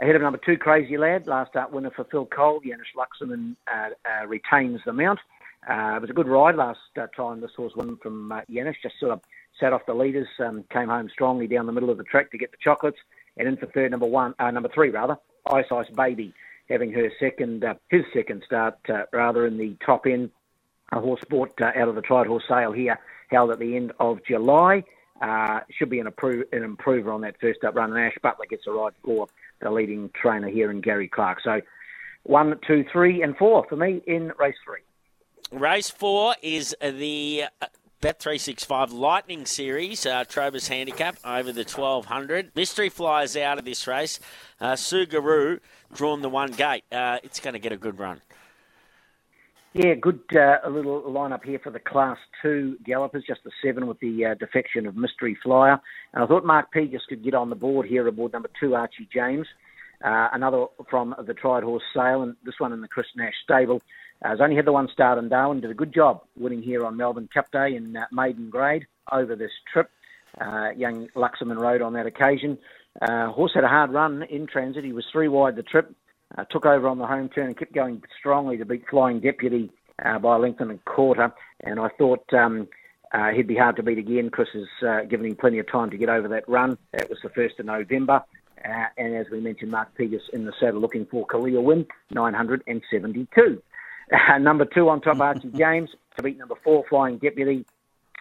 [0.00, 2.60] Ahead of number two, Crazy Lad, last start winner for Phil Cole.
[2.60, 5.18] Janis Luxemon uh, uh, retains the mount.
[5.68, 8.42] Uh, it was a good ride last uh, time this horse won from uh,
[8.80, 9.20] just sort of
[9.58, 12.38] sat off the leaders, um, came home strongly down the middle of the track to
[12.38, 12.98] get the chocolates,
[13.38, 15.16] and in for third, number one, uh, number three rather,
[15.52, 16.32] Ice Ice Baby,
[16.68, 18.78] having her second, uh, his second start
[19.12, 20.30] rather in the top end.
[20.92, 23.00] A horse bought out of the Tried Horse Sale here,
[23.32, 24.84] held at the end of July.
[25.20, 28.46] Uh, should be an, appro- an improver on that first up run, and Ash Butler
[28.48, 29.26] gets a ride for
[29.60, 31.38] the leading trainer here in Gary Clark.
[31.42, 31.60] So
[32.24, 34.80] one, two, three, and four for me in race three.
[35.58, 37.66] Race four is the uh,
[38.00, 42.52] Bet365 Lightning Series, uh, Trobus Handicap over the 1200.
[42.54, 44.20] Mystery flies out of this race.
[44.60, 45.58] Uh, Sugaru
[45.92, 46.84] drawn the one gate.
[46.92, 48.20] Uh, it's going to get a good run.
[49.74, 54.00] Yeah, good uh, little lineup here for the Class 2 Gallopers, just the seven with
[54.00, 55.78] the uh, defection of Mystery Flyer.
[56.14, 59.08] And I thought Mark Pegus could get on the board here aboard number two, Archie
[59.12, 59.46] James.
[60.02, 63.82] Uh, another from the Tried Horse Sale, and this one in the Chris Nash stable.
[64.24, 66.86] Uh, has only had the one start in Darwin, did a good job winning here
[66.86, 69.90] on Melbourne Cup Day in uh, maiden grade over this trip.
[70.40, 72.56] Uh, young Luxemon rode on that occasion.
[73.02, 74.84] Uh, horse had a hard run in transit.
[74.84, 75.94] He was three wide the trip,
[76.36, 79.70] uh, took over on the home turn and kept going strongly to beat Flying Deputy
[80.04, 81.32] uh, by a length and a quarter.
[81.64, 82.68] And I thought um,
[83.12, 84.30] uh, he'd be hard to beat again.
[84.30, 86.76] Chris has uh, given him plenty of time to get over that run.
[86.92, 88.22] That was the 1st of November.
[88.64, 93.62] Uh, and as we mentioned, Mark Pegus in the saddle looking for Kalia win, 972.
[94.10, 97.66] Uh, number two on top, Archie James, to beat number four, Flying Deputy,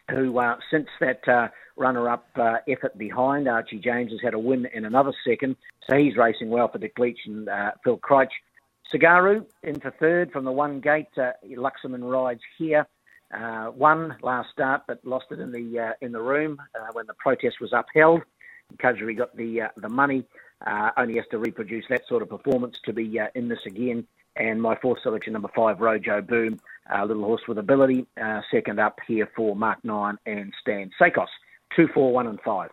[0.10, 4.68] who uh, since that uh, runner-up uh, effort behind, Archie James has had a win
[4.74, 5.56] in another second,
[5.88, 8.34] so he's racing well for Dick Leach and uh, Phil Crouch.
[8.92, 11.08] Cigaru into third from the one gate.
[11.18, 12.88] Uh, rides here.
[13.34, 17.06] Uh, won last start, but lost it in the uh, in the room uh, when
[17.08, 18.22] the protest was upheld.
[18.78, 20.24] Kudgery got the the money.
[20.96, 24.08] Only has to reproduce that sort of performance to be in this again.
[24.38, 26.60] And my fourth selection, number five, Rojo Boom,
[26.94, 28.06] uh, little horse with ability.
[28.22, 31.28] Uh, second up here for Mark Nine and Stan Sakos.
[31.76, 32.70] Two, four, one, and five.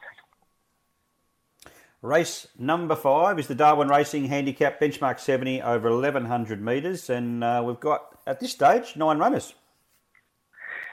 [2.02, 7.62] Race number five is the Darwin Racing Handicap Benchmark 70 over 1100 metres, and uh,
[7.64, 9.54] we've got at this stage nine runners.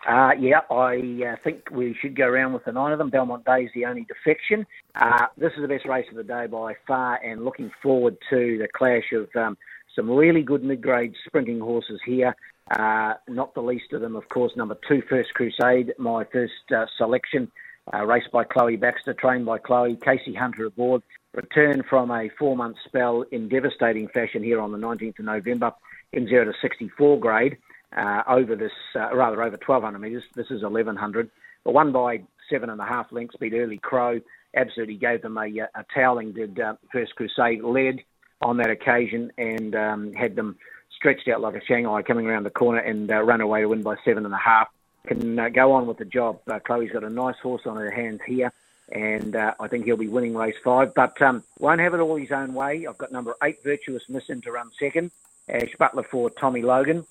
[0.08, 3.10] Uh, yeah, I uh, think we should go around with the nine of them.
[3.10, 4.66] Belmont Day is the only defection.
[4.96, 8.58] Uh, this is the best race of the day by far, and looking forward to
[8.58, 9.58] the clash of um,
[9.96, 12.36] some really good mid-grade sprinting horses here.
[12.70, 16.86] Uh, not the least of them, of course, number two, First Crusade, my first uh,
[16.98, 17.52] selection.
[17.92, 21.02] Uh, raced by Chloe Baxter, trained by Chloe, Casey Hunter aboard,
[21.34, 25.74] returned from a four month spell in devastating fashion here on the 19th of November
[26.14, 27.58] in 0 to 64 grade
[27.98, 30.24] uh, over this, uh, rather over 1200 metres.
[30.36, 31.30] This is 1100.
[31.64, 34.20] But won by seven and a half lengths, beat Early Crow.
[34.56, 38.00] Absolutely gave them a, a toweling, did uh, First Crusade, led
[38.42, 40.58] on that occasion and um, had them
[40.96, 43.82] stretched out like a Shanghai coming around the corner and uh, run away to win
[43.82, 44.68] by seven and a half
[45.08, 46.40] can uh, go on with the job.
[46.48, 48.52] Uh, Chloe's got a nice horse on her hands here,
[48.92, 52.16] and uh, I think he'll be winning race five, but um, won't have it all
[52.16, 52.86] his own way.
[52.88, 55.12] I've got number eight, Virtuous Mission, to run second.
[55.50, 57.06] Ash Butler for Tommy Logan.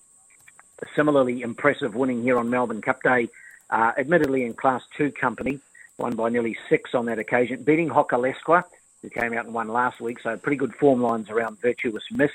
[0.95, 3.29] Similarly impressive winning here on Melbourne Cup Day,
[3.69, 5.61] uh, admittedly in Class 2 company,
[5.99, 8.65] won by nearly six on that occasion, beating Hokalesqua,
[9.03, 12.33] who came out and won last week, so pretty good form lines around Virtuous Miss.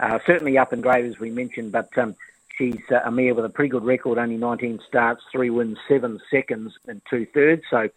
[0.00, 2.16] Uh, certainly up in grade, as we mentioned, but um,
[2.56, 6.20] She's uh, a mare with a pretty good record, only 19 starts, three wins, seven
[6.30, 7.62] seconds, and two thirds.
[7.70, 7.88] So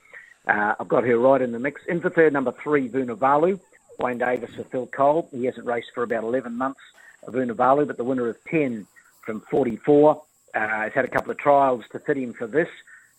[0.48, 1.82] uh, I've got her right in the mix.
[1.88, 3.60] In for third, number three, Vunavalu.
[4.00, 5.30] Wayne Davis for Phil Cole.
[5.32, 6.82] He hasn't raced for about 11 months,
[7.26, 8.88] Vunavalu, but the winner of 10
[9.22, 10.22] from 44.
[10.54, 12.70] Uh, has had a couple of trials to fit him for this.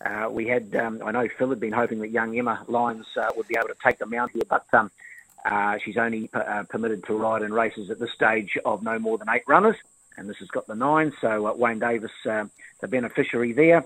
[0.05, 3.31] Uh, we had, um, I know Phil had been hoping that young Emma Lyons uh,
[3.37, 4.91] would be able to take the mount here, but um,
[5.45, 8.99] uh, she's only p- uh, permitted to ride in races at this stage of no
[8.99, 9.77] more than eight runners
[10.17, 11.13] and this has got the nine.
[11.21, 12.47] So uh, Wayne Davis, uh,
[12.81, 13.85] the beneficiary there.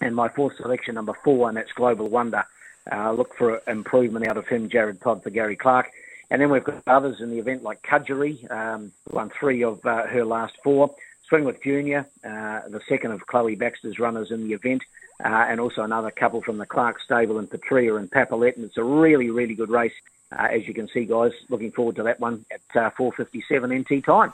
[0.00, 2.44] And my fourth selection, number four, and that's Global Wonder.
[2.92, 5.90] Look for improvement out of him, Jared Todd for Gary Clark.
[6.30, 10.24] And then we've got others in the event like Kudgery, um, won three of her
[10.24, 10.94] last four.
[11.30, 14.82] Swingworth Junior, the second of Chloe Baxter's runners in the event,
[15.22, 18.56] uh, and also another couple from the Clark stable in Patria and Papalette.
[18.56, 19.92] And it's a really, really good race,
[20.32, 21.32] uh, as you can see, guys.
[21.48, 24.32] Looking forward to that one at uh, 4:57 NT time.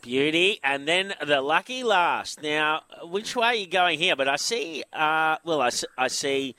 [0.00, 2.40] Beauty, and then the lucky last.
[2.42, 4.14] Now, which way are you going here?
[4.14, 6.54] But I see, uh, well, I, I see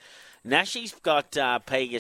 [0.46, 1.60] Nashi's got uh,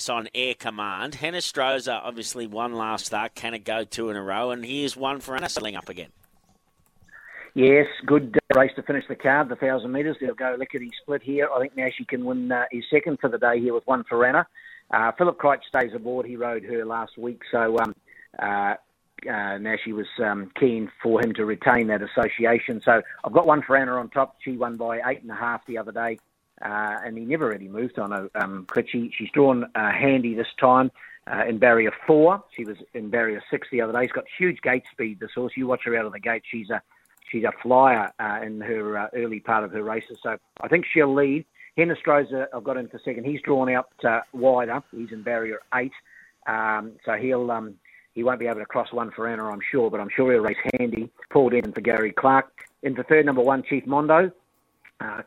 [0.10, 1.14] on air command.
[1.14, 3.36] Henestroza obviously one last start.
[3.36, 4.52] Can it go two in a row?
[4.52, 6.10] And here's one for Anna settling up again.
[7.56, 10.18] Yes, good race to finish the card, the 1,000 metres.
[10.22, 11.50] They'll go lickety split here.
[11.54, 14.24] I think Nashi can win uh, his second for the day here with one for
[14.26, 14.48] Anna.
[14.92, 16.26] Uh, Philip Crouch stays aboard.
[16.26, 17.96] He rode her last week, so um,
[18.42, 18.76] uh,
[19.30, 22.82] uh, Nashi was um, keen for him to retain that association.
[22.84, 24.38] So I've got one for Anna on top.
[24.44, 26.20] She won by eight and a half the other day,
[26.62, 28.30] uh, and he never really moved on her.
[28.36, 29.12] um, Critchy.
[29.18, 30.92] She's drawn uh, handy this time.
[31.28, 34.04] Uh, in barrier four, she was in barrier six the other day.
[34.04, 35.20] She's got huge gate speed.
[35.20, 36.42] This horse, you watch her out of the gate.
[36.50, 36.82] She's a
[37.30, 40.18] she's a flyer uh, in her uh, early part of her races.
[40.22, 41.46] So I think she'll lead.
[41.78, 43.26] Hennestroza, I've got him for second.
[43.26, 44.84] He's drawn out uh, wider.
[44.92, 45.94] He's in barrier eight,
[46.46, 47.76] um, so he'll um,
[48.14, 50.42] he won't be able to cross one for Anna, I'm sure, but I'm sure he'll
[50.42, 51.10] race handy.
[51.30, 52.52] Paul Denton for Gary Clark.
[52.84, 54.32] Into third, number one, Chief Mondo.
[55.00, 55.22] Uh,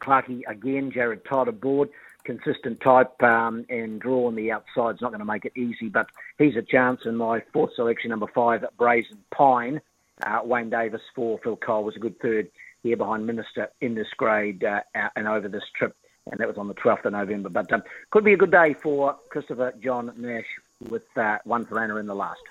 [0.46, 1.88] again, Jared Todd aboard.
[2.24, 6.08] Consistent type um, and draw on the outside's not going to make it easy, but
[6.38, 7.00] he's a chance.
[7.04, 9.80] And my fourth selection, number five, Brazen Pine.
[10.22, 12.48] Uh, Wayne Davis for Phil Cole was a good third
[12.82, 14.80] here behind Minister in this grade uh,
[15.16, 15.96] and over this trip,
[16.30, 17.48] and that was on the 12th of November.
[17.48, 20.46] But um, could be a good day for Christopher John Nash
[20.88, 22.42] with uh, one for Anna in the last.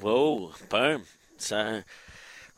[0.00, 1.04] Whoa, boom.
[1.36, 1.82] So,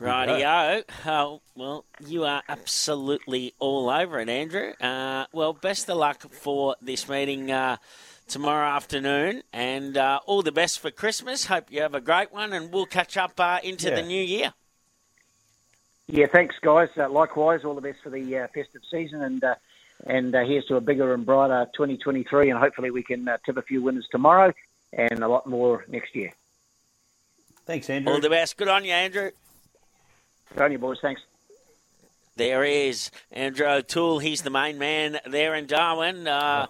[0.01, 0.85] rightio.
[1.07, 4.73] Oh, well, you are absolutely all over it, Andrew.
[4.81, 7.77] Uh, well, best of luck for this meeting uh,
[8.29, 11.47] tomorrow afternoon, and uh, all the best for Christmas.
[11.47, 13.97] Hope you have a great one, and we'll catch up uh, into Yeah.
[13.97, 14.53] the new year.
[16.07, 16.89] Yeah, thanks, guys.
[16.97, 19.55] Uh, likewise, all the best for the uh, festive season, and uh,
[20.07, 23.57] and uh, here's to a bigger and brighter 2023, and hopefully we can uh, tip
[23.57, 24.53] a few winners tomorrow
[24.93, 26.33] and a lot more next year.
[27.65, 28.13] Thanks, Andrew.
[28.13, 28.57] All the best.
[28.59, 29.31] Good on you, Andrew.
[30.55, 30.99] Good on you, boys.
[31.01, 31.23] Thanks.
[32.37, 34.19] There is Andrew O'Toole.
[34.19, 36.27] He's the main man there in Darwin.
[36.29, 36.67] Uh,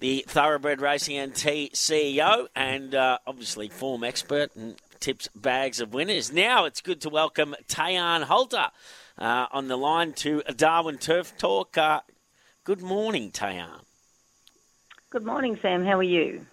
[0.00, 6.32] the Thoroughbred Racing NT CEO and uh, obviously form expert and tips bags of winners.
[6.32, 8.68] Now it's good to welcome Tayan Holter
[9.18, 11.76] uh, on the line to Darwin Turf Talk.
[11.78, 12.00] Uh,
[12.64, 13.80] good morning, Tayan.
[15.10, 15.84] Good morning, Sam.
[15.84, 16.46] How are you?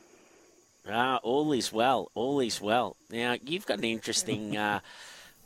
[0.89, 2.11] Ah, all is well.
[2.13, 2.95] All is well.
[3.09, 4.79] Now you've got an interesting, uh,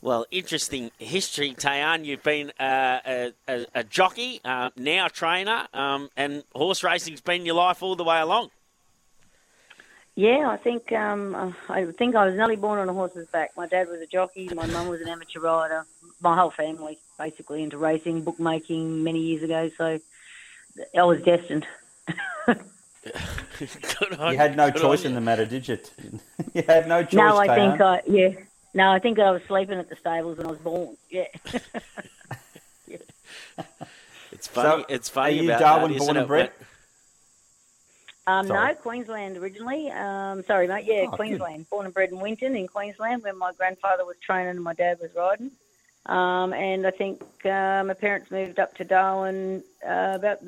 [0.05, 2.05] well, interesting history, Tayan.
[2.05, 7.21] You've been uh, a, a, a jockey, uh, now a trainer, um, and horse racing's
[7.21, 8.51] been your life all the way along.
[10.13, 13.57] Yeah, I think um, uh, I think I was nearly born on a horse's back.
[13.57, 14.47] My dad was a jockey.
[14.53, 15.85] My mum was an amateur rider.
[16.21, 19.71] My whole family basically into racing, bookmaking many years ago.
[19.75, 19.99] So
[20.95, 21.65] I was destined.
[22.47, 25.77] Good on you had no good choice in the matter, did you?
[26.53, 27.13] you had no choice.
[27.13, 27.55] no, I Tayan.
[27.55, 28.44] think I yeah.
[28.75, 30.97] No, I think I was sleeping at the stables when I was born.
[31.09, 31.27] Yeah.
[34.31, 34.83] It's funny.
[34.83, 36.51] So, it's funny are you about Darwin that, born isn't and bred?
[38.27, 39.89] Um, no, Queensland originally.
[39.89, 40.83] Um, sorry, mate.
[40.85, 41.15] Yeah, Oh, good.
[41.15, 41.69] Queensland.
[41.69, 44.99] Born and bred in Winton in Queensland, where my grandfather was training and my dad
[44.99, 45.51] was riding.
[46.07, 50.39] Um, and I think uh, my parents moved up to Darwin uh, about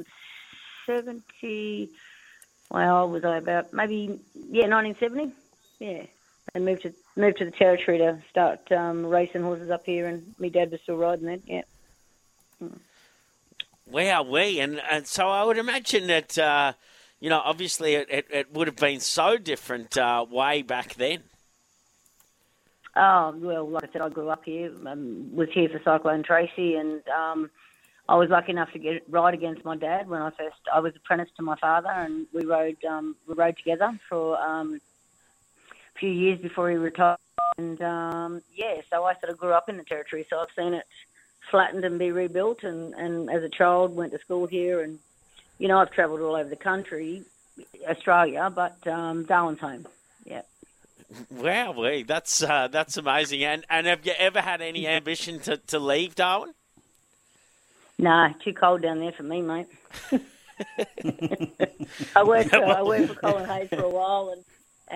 [0.85, 1.89] seventy.
[2.69, 3.37] Well, how old was I?
[3.37, 4.19] About maybe
[4.51, 5.31] yeah, nineteen seventy.
[5.79, 6.03] Yeah,
[6.57, 10.35] and moved to moved to the territory to start um, racing horses up here, and
[10.39, 11.43] my dad was still riding then.
[11.45, 11.61] Yeah.
[13.85, 16.73] Wow, we and and so I would imagine that uh,
[17.19, 21.23] you know obviously it, it, it would have been so different uh, way back then.
[22.95, 24.71] Oh well, like I said, I grew up here.
[24.85, 27.51] Um, was here for Cyclone Tracy, and um,
[28.09, 30.57] I was lucky enough to get ride against my dad when I first.
[30.73, 34.81] I was apprenticed to my father, and we rode um, we rode together for um,
[35.99, 37.17] few years before he retired.
[37.57, 40.73] And um, yeah, so I sort of grew up in the territory, so I've seen
[40.73, 40.85] it
[41.49, 42.63] flattened and be rebuilt.
[42.63, 44.99] And, and as a child, went to school here, and
[45.57, 47.23] you know I've travelled all over the country,
[47.87, 49.87] Australia, but um, Darwin's home.
[50.25, 50.41] Yeah.
[51.31, 53.43] Wow, we that's uh, that's amazing.
[53.43, 56.53] And and have you ever had any ambition to, to leave Darwin?
[57.97, 59.67] Nah, too cold down there for me, mate.
[62.15, 64.43] I worked for, I worked for Colin Hayes for a while, and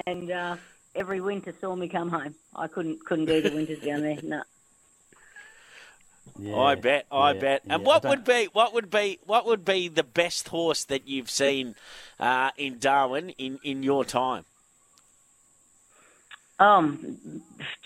[0.06, 0.56] and uh,
[0.96, 2.36] every winter saw me come home.
[2.56, 4.18] I couldn't couldn't do the winters down there.
[4.24, 4.44] No.
[6.40, 7.62] Yeah, I bet, I yeah, bet.
[7.70, 7.88] And yeah.
[7.88, 11.76] what would be what would be what would be the best horse that you've seen
[12.20, 14.46] uh, in Darwin in, in your time?
[16.60, 17.18] Um,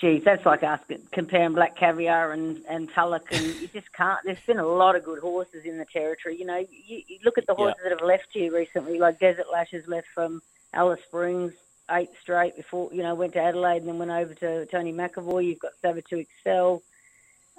[0.01, 4.19] geez, that's like asking comparing Black Caviar and and Tulloch, and you just can't.
[4.25, 6.37] There's been a lot of good horses in the territory.
[6.37, 7.65] You know, you, you look at the Yeah.
[7.65, 10.41] horses that have left here recently, like Desert Lashes left from
[10.73, 11.53] Alice Springs,
[11.91, 15.45] eight straight before you know went to Adelaide and then went over to Tony McEvoy.
[15.45, 16.81] You've got Savitu Excel.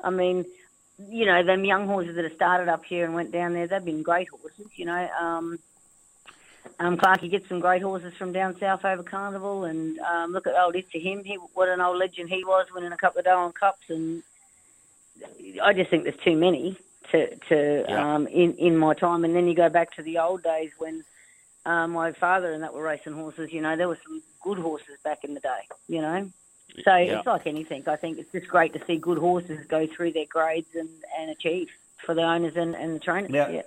[0.03, 0.45] I mean,
[0.99, 3.85] you know, them young horses that have started up here and went down there, they've
[3.85, 4.67] been great horses.
[4.77, 5.59] You know, um,
[6.79, 10.55] um, Clarkey gets some great horses from down south over Carnival, and um, look at
[10.55, 11.25] old Itza him.
[11.25, 14.23] He what an old legend he was, winning a couple of Darwin Cups, and
[15.63, 16.77] I just think there's too many
[17.13, 18.15] to to Yeah.
[18.15, 19.25] um, in in my time.
[19.25, 21.05] And then you go back to the old days when
[21.67, 23.53] uh, my father and that were racing horses.
[23.53, 25.63] You know, there were some good horses back in the day.
[25.89, 26.31] You know,
[26.85, 27.19] So Yeah.
[27.19, 27.83] it's like anything.
[27.89, 31.31] I think it's just great to see good horses go through their grades and, and
[31.31, 31.69] achieve
[32.05, 33.31] for the owners and, and the trainers.
[33.31, 33.63] Now- yeah.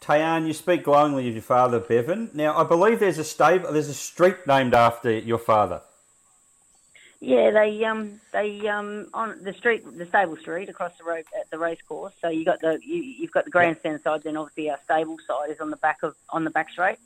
[0.00, 2.30] Tayan, you speak glowingly of your father, Bevan.
[2.34, 5.80] Now, I believe there's a stable, there's a street named after your father.
[7.24, 11.48] Yeah, they um they um on the street, the stable street across the road at
[11.50, 12.12] the race course.
[12.20, 14.24] So you got the you, you've got the grandstand side.
[14.24, 16.98] Then obviously our stable side is on the back of on the back straight.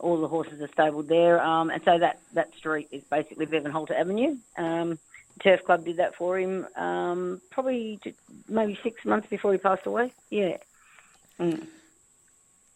[0.00, 3.70] All the horses are stabled there, um, and so that that street is basically Bevan
[3.70, 4.38] Holter Avenue.
[4.56, 4.98] Um,
[5.38, 8.00] Turf Club did that for him um, probably
[8.48, 10.12] maybe six months before he passed away.
[10.30, 10.56] Yeah.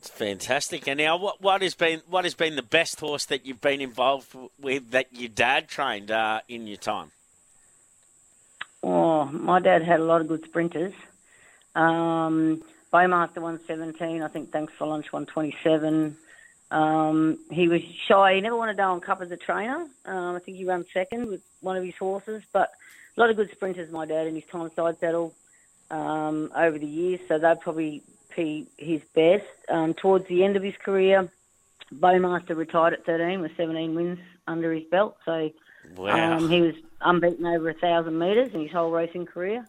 [0.02, 0.88] It's fantastic.
[0.88, 3.80] And now, what what has been what has been the best horse that you've been
[3.80, 7.12] involved with that your dad trained uh, in your time?
[8.82, 10.92] Oh, my dad had a lot of good sprinters.
[11.76, 16.16] Um, Bowmaster 117, I think Thanks for Lunch 127.
[16.72, 18.34] Um, he was shy.
[18.34, 19.86] He never wanted to go on cup as a trainer.
[20.04, 22.72] Um, I think he ran second with one of his horses, but
[23.16, 25.32] a lot of good sprinters, my dad, in his time side saddle
[25.92, 27.20] um, over the years.
[27.28, 28.02] So they'd probably
[28.36, 29.44] be his best.
[29.68, 31.30] Um, towards the end of his career,
[31.94, 35.16] Bowmaster retired at 13 with 17 wins under his belt.
[35.24, 35.50] So
[35.96, 36.36] Wow.
[36.38, 39.66] um, he was unbeaten over a thousand metres in his whole racing career.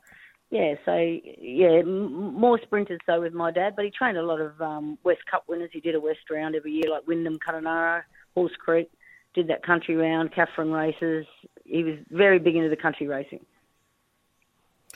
[0.51, 4.39] Yeah, so yeah, m- more sprinters so with my dad, but he trained a lot
[4.39, 5.71] of um, West Cup winners.
[5.73, 8.03] He did a West round every year, like Wyndham, Kununurra,
[8.35, 8.91] Halls Creek.
[9.33, 11.25] Did that country round, Katherine races.
[11.65, 13.43] He was very big into the country racing.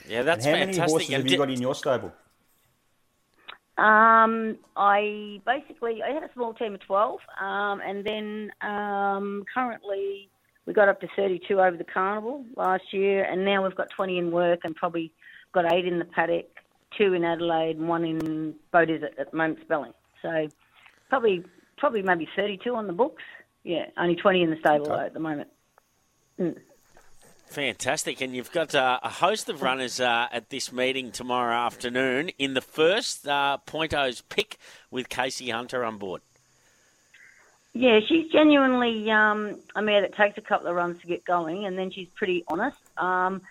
[0.08, 2.14] yeah, that's and how many horses have you got in your stable?
[3.78, 10.30] Um, I basically I had a small team of twelve, um, and then um, currently
[10.66, 14.18] we got up to thirty-two over the carnival last year, and now we've got twenty
[14.18, 15.12] in work, and probably
[15.54, 16.48] got eight in the paddock,
[16.98, 19.94] two in Adelaide, and one in Bowditch at, at the moment spelling.
[20.24, 20.48] So
[21.10, 21.44] probably
[21.78, 23.24] probably maybe thirty-two on the books.
[23.64, 25.50] Yeah, only twenty in the stable though at the moment.
[27.50, 28.22] Fantastic.
[28.22, 32.54] And you've got uh, a host of runners uh, at this meeting tomorrow afternoon in
[32.54, 34.58] the first uh, Pointo's pick
[34.92, 36.22] with Casey Hunter on board.
[37.74, 41.66] Yeah, she's genuinely um, a mare that takes a couple of runs to get going,
[41.66, 42.78] and then she's pretty honest.
[42.98, 43.42] Um,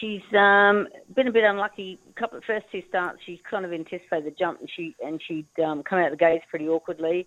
[0.00, 1.98] she's um, been a bit unlucky.
[2.10, 5.22] A couple of first two starts, she's kind of anticipated the jump, and she and
[5.22, 7.26] she'd um, come out of the gates pretty awkwardly.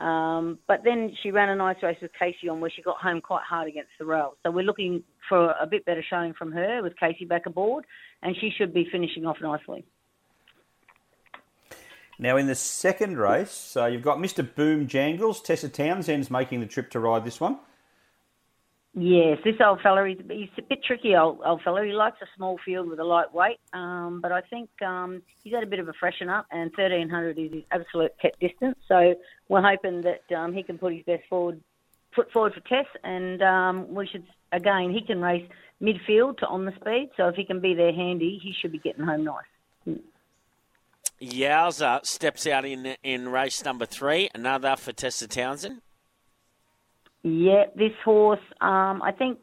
[0.00, 3.20] Um, but then she ran a nice race with Casey on where she got home
[3.20, 4.36] quite hard against the rail.
[4.42, 7.84] So we're looking for a bit better showing from her with Casey back aboard,
[8.22, 9.84] and she should be finishing off nicely.
[12.18, 14.54] Now, in the second race, uh, you've got Mr.
[14.54, 15.40] Boom Jangles.
[15.40, 17.58] Tessa Townsend's making the trip to ride this one.
[18.96, 21.84] Yes, this old fella, he's, he's a bit tricky, old, old fella.
[21.84, 25.52] He likes a small field with a light weight, um, but I think um, he's
[25.52, 28.78] had a bit of a freshen up, and 1300 is his absolute pet distance.
[28.86, 29.16] So
[29.48, 31.60] we're hoping that um, he can put his best forward,
[32.14, 35.48] foot forward for Tess, and um, we should, again, he can race
[35.82, 38.78] midfield to on the speed, so if he can be there handy, he should be
[38.78, 39.98] getting home nice.
[41.20, 45.80] Yowza steps out in in race number three, another for Tessa Townsend.
[47.24, 49.38] Yeah, this horse, um, I think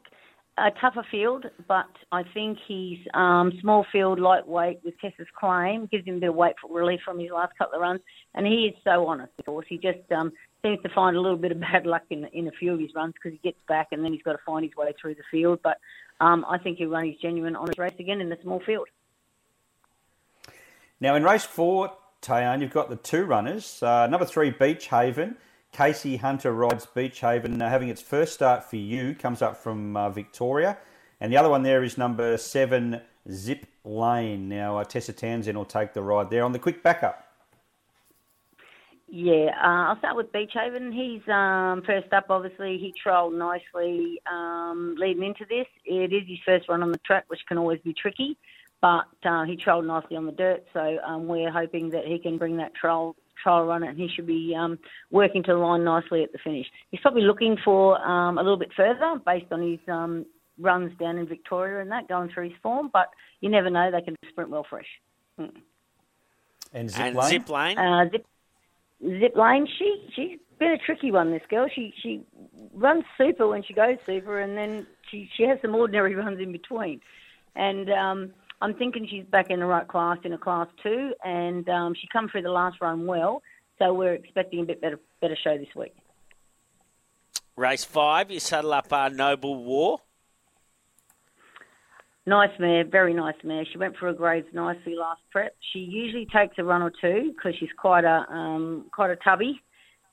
[0.56, 6.06] a tougher field, but I think he's um, small field, lightweight with Tessa's claim, gives
[6.06, 8.00] him a bit of weight for relief from his last couple of runs,
[8.36, 9.32] and he is so honest.
[9.36, 12.24] Of course, he just um, seems to find a little bit of bad luck in
[12.26, 14.40] in a few of his runs because he gets back and then he's got to
[14.46, 15.58] find his way through the field.
[15.64, 15.78] But
[16.20, 18.86] um, I think he'll run his genuine honest race again in the small field.
[21.00, 23.82] Now, in race four, Tayan, you've got the two runners.
[23.82, 25.36] Uh, number three, Beach Haven.
[25.72, 29.96] Casey Hunter rides Beach Haven, uh, having its first start for you, comes up from
[29.96, 30.76] uh, Victoria.
[31.18, 34.50] And the other one there is number seven, Zip Lane.
[34.50, 37.26] Now, uh, Tessa Townsend will take the ride there on the quick backup.
[39.08, 40.92] Yeah, uh, I'll start with Beach Haven.
[40.92, 42.76] He's um, first up, obviously.
[42.76, 45.66] He trolled nicely um, leading into this.
[45.86, 48.36] It is his first run on the track, which can always be tricky,
[48.82, 50.64] but uh, he trolled nicely on the dirt.
[50.74, 54.26] So um, we're hoping that he can bring that troll trial run and he should
[54.26, 54.78] be um,
[55.10, 56.66] working to the line nicely at the finish.
[56.90, 60.26] He's probably looking for um, a little bit further based on his um,
[60.58, 63.08] runs down in Victoria and that, going through his form, but
[63.40, 64.86] you never know, they can sprint well fresh.
[66.74, 67.30] And Zip and Lane.
[67.30, 67.78] Zip Lane.
[67.78, 68.26] Uh, Zip,
[69.02, 71.30] Zip Lane, she she's been a tricky one.
[71.30, 72.22] This girl, she she
[72.74, 76.52] runs super when she goes super, and then she she has some ordinary runs in
[76.52, 77.00] between.
[77.54, 78.30] And um,
[78.62, 82.06] I'm thinking she's back in the right class in a class two, and um, she
[82.12, 83.42] come through the last run well.
[83.78, 85.94] So we're expecting a bit better better show this week.
[87.56, 89.98] Race five, you saddle up our Noble War.
[92.24, 93.64] Nice mare, very nice mare.
[93.72, 95.56] She went for her grades nicely last prep.
[95.72, 99.60] She usually takes a run or two because she's quite a um, quite a tubby.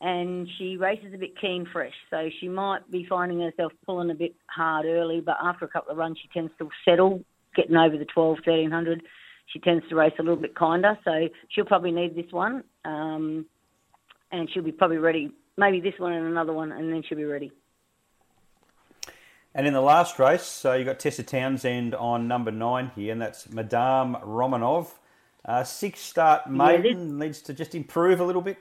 [0.02, 4.16] and she races a bit keen fresh, so she might be finding herself pulling a
[4.16, 7.22] bit hard early, but after a couple of runs, she tends to settle,
[7.56, 9.04] getting over the 12, 1300.
[9.48, 13.46] She tends to race a little bit kinder, so she'll probably need this one, um,
[14.32, 15.32] and she'll be probably ready.
[15.58, 17.52] Maybe this one and another one, and then she'll be ready.
[19.56, 23.22] And in the last race, so you got Tessa Townsend on number nine here, and
[23.22, 24.92] that's Madame Romanov.
[25.44, 28.58] Uh, six start maiden yeah, needs to just improve a little bit.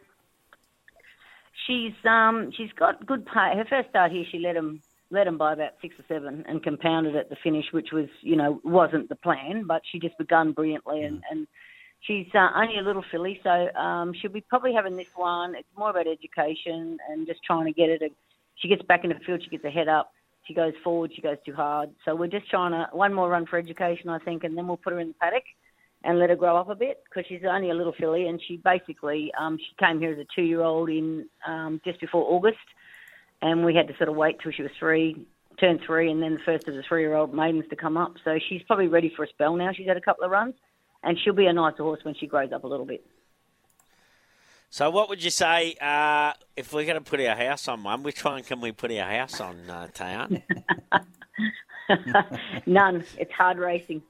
[1.66, 3.52] She's um she's got good pay.
[3.56, 4.80] Her first start here, she led him
[5.10, 8.36] led him by about six or seven and compounded at the finish, which was you
[8.36, 11.18] know wasn't the plan, but she just begun brilliantly and.
[11.18, 11.22] Mm.
[11.30, 11.46] and
[12.00, 15.56] She's uh, only a little filly, so um, she'll be probably having this one.
[15.56, 18.08] It's more about education and just trying to get her to.
[18.54, 20.12] She gets back in the field, she gets her head up,
[20.44, 21.90] she goes forward, she goes too hard.
[22.04, 24.76] So we're just trying to one more run for education, I think, and then we'll
[24.76, 25.42] put her in the paddock
[26.04, 28.56] and let her grow up a bit because she's only a little filly and she
[28.58, 32.58] basically um, she came here as a two year old in um, just before August
[33.42, 35.26] and we had to sort of wait till she was three,
[35.60, 38.14] turned three, and then the first of the three year old maidens to come up.
[38.24, 39.72] So she's probably ready for a spell now.
[39.72, 40.54] She's had a couple of runs
[41.02, 43.04] and she'll be a nicer horse when she grows up a little bit.
[44.70, 48.02] So, what would you say uh, if we're going to put our house on one?
[48.02, 50.42] Which one can we put our house on, uh, Tayan?
[52.66, 53.02] None.
[53.16, 54.02] It's hard racing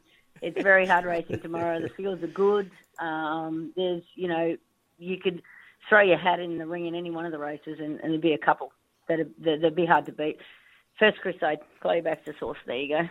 [0.43, 1.81] it's very hard racing tomorrow.
[1.81, 2.70] The fields are good.
[2.99, 4.57] Um, there's, you know,
[4.99, 5.43] you could
[5.89, 8.20] throw your hat in the ring in any one of the races, and, and there'd
[8.20, 8.72] be a couple
[9.09, 10.39] that'd, that'd be hard to beat.
[10.99, 12.59] First Crusade, Chloe Baxter Source.
[12.67, 13.09] There you go.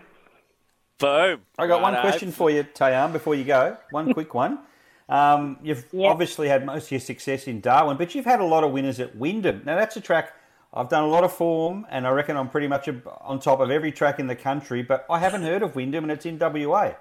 [1.00, 1.42] Boom.
[1.58, 3.78] I got one question for you, Tayan, before you go.
[3.92, 4.60] One quick one.
[5.08, 6.12] Um, you've yep.
[6.12, 9.00] obviously had most of your success in Darwin, but you've had a lot of winners
[9.00, 9.62] at Wyndham.
[9.66, 10.34] Now, that's a track
[10.74, 12.90] I've done a lot of form, and I reckon I'm pretty much
[13.22, 16.12] on top of every track in the country, but I haven't heard of Wyndham, and
[16.12, 16.94] it's in WA.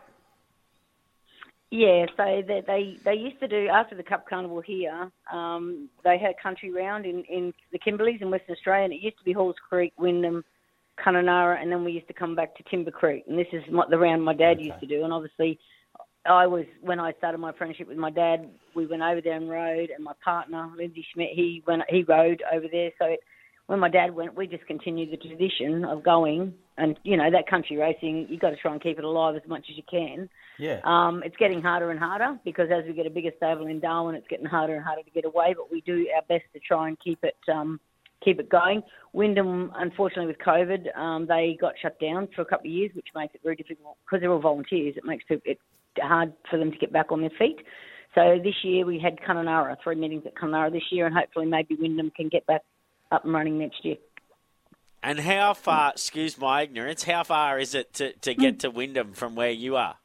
[1.71, 5.11] Yeah, so they, they they used to do after the Cup Carnival here.
[5.33, 9.19] Um, they had country round in in the Kimberleys in Western Australia, and it used
[9.19, 10.45] to be Halls Creek, Wyndham,
[11.05, 13.25] Kununurra, and then we used to come back to Timber Creek.
[13.29, 14.67] And this is what the round my dad okay.
[14.67, 15.03] used to do.
[15.03, 15.59] And obviously,
[16.25, 19.51] I was when I started my friendship with my dad, we went over there and
[19.51, 22.91] rode, and my partner Lindsay Schmidt, he went he rode over there.
[22.99, 23.21] So it,
[23.67, 26.55] when my dad went, we just continued the tradition of going.
[26.79, 29.49] And you know that country racing, You've got to try and keep it alive as
[29.49, 30.29] much as you can.
[30.59, 30.81] Yeah.
[30.85, 34.15] Um, it's getting harder and harder because as we get a bigger stable in Darwin,
[34.15, 35.55] it's getting harder and harder to get away.
[35.57, 37.81] But we do our best to try and keep it um,
[38.23, 38.83] keep it going.
[39.13, 43.09] Wyndham, unfortunately, with COVID, um, they got shut down for a couple of years, which
[43.15, 44.95] makes it very difficult because they're all volunteers.
[44.97, 45.59] It makes it
[45.99, 47.59] hard for them to get back on their feet.
[48.15, 51.77] So this year we had Kununurra, three meetings at Kununurra this year, and hopefully maybe
[51.79, 52.63] Wyndham can get back
[53.11, 53.97] up and running next year.
[55.03, 59.13] And how far, excuse my ignorance, how far is it to, to get to Wyndham
[59.13, 59.97] from where you are?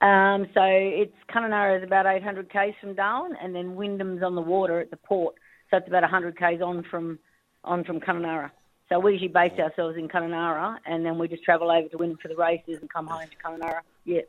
[0.00, 4.40] Um, so it's Kununurra is about 800 k's from Darwin, and then Wyndham's on the
[4.40, 5.34] water at the port,
[5.70, 7.18] so it's about 100 k's on from
[7.64, 8.50] on from Kununurra.
[8.88, 12.18] So we usually base ourselves in Kununurra, and then we just travel over to Wyndham
[12.22, 13.80] for the races and come home to Kununurra.
[14.04, 14.22] Yeah,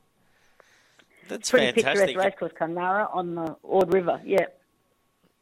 [1.30, 2.08] that's pretty fantastic.
[2.08, 4.20] picturesque racecourse, Kununurra on the Ord River.
[4.26, 4.48] Yeah.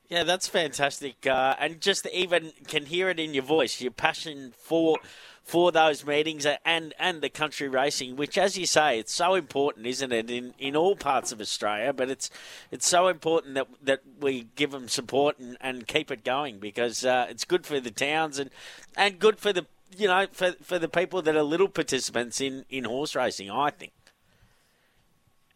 [0.09, 4.55] Yeah, that's fantastic, uh, and just even can hear it in your voice, your passion
[4.57, 4.97] for
[5.43, 9.85] for those meetings and and the country racing, which, as you say, it's so important,
[9.85, 11.93] isn't it, in, in all parts of Australia?
[11.93, 12.31] But it's
[12.71, 17.05] it's so important that that we give them support and, and keep it going because
[17.05, 18.49] uh, it's good for the towns and
[18.97, 22.65] and good for the you know for for the people that are little participants in
[22.67, 23.51] in horse racing.
[23.51, 23.91] I think.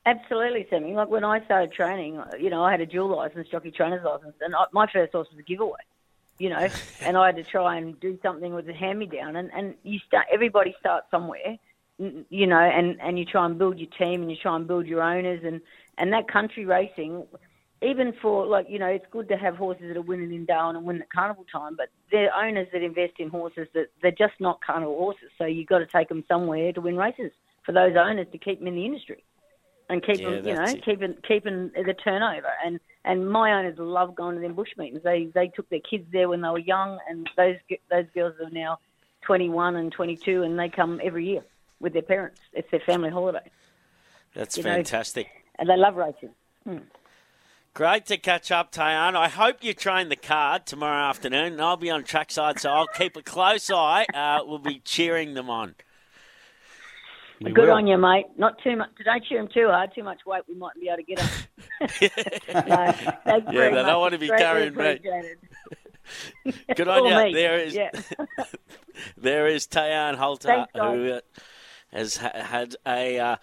[0.06, 0.94] Absolutely, Sammy.
[0.94, 4.36] Like when I started training, you know, I had a dual license, jockey trainer's license,
[4.42, 5.80] and I, my first horse was a giveaway.
[6.40, 6.68] You know,
[7.02, 9.76] and I had to try and do something with a hand me down, and and
[9.84, 10.26] you start.
[10.32, 11.58] Everybody starts somewhere,
[11.98, 14.88] you know, and and you try and build your team, and you try and build
[14.88, 15.62] your owners, and
[15.98, 17.26] and that country racing,
[17.82, 20.76] even for like you know, it's good to have horses that are winning in Darwin
[20.76, 24.34] and winning at carnival time, but they're owners that invest in horses that they're just
[24.42, 25.30] not carnival horses.
[25.38, 27.32] So you've got to take them somewhere to win races
[27.66, 29.24] for those owners to keep them in the industry
[29.90, 30.84] and keep yeah, you know, it.
[30.84, 32.52] keeping keeping the turnover.
[32.66, 35.02] And and my owners love going to them bush meetings.
[35.04, 37.56] They they took their kids there when they were young, and those
[37.90, 38.80] those girls are now
[39.24, 41.44] 21 and 22, and they come every year
[41.80, 42.40] with their parents.
[42.54, 43.50] It's their family holiday.
[44.36, 45.28] That's you fantastic.
[45.28, 46.34] Know, and they love racing.
[46.66, 46.78] Hmm.
[47.74, 49.16] Great to catch up, Tayan.
[49.16, 51.60] I hope you train the card tomorrow afternoon.
[51.60, 54.06] I'll be on trackside, so I'll keep a close eye.
[54.14, 55.74] Uh, we'll be cheering them on.
[57.44, 57.74] Good will.
[57.74, 58.28] on you, mate.
[58.38, 58.90] Not too much.
[59.04, 59.92] Don't chew him too hard.
[59.94, 61.30] Too much weight, we mightn't be able to get him.
[63.26, 65.00] no, yeah, they don't want to be carrying me.
[66.76, 67.16] Good on you.
[67.16, 67.34] Me.
[67.34, 67.90] There is, yeah.
[69.18, 71.20] there is Tayan Holter, Thanks, who uh,
[71.92, 73.36] has had a uh,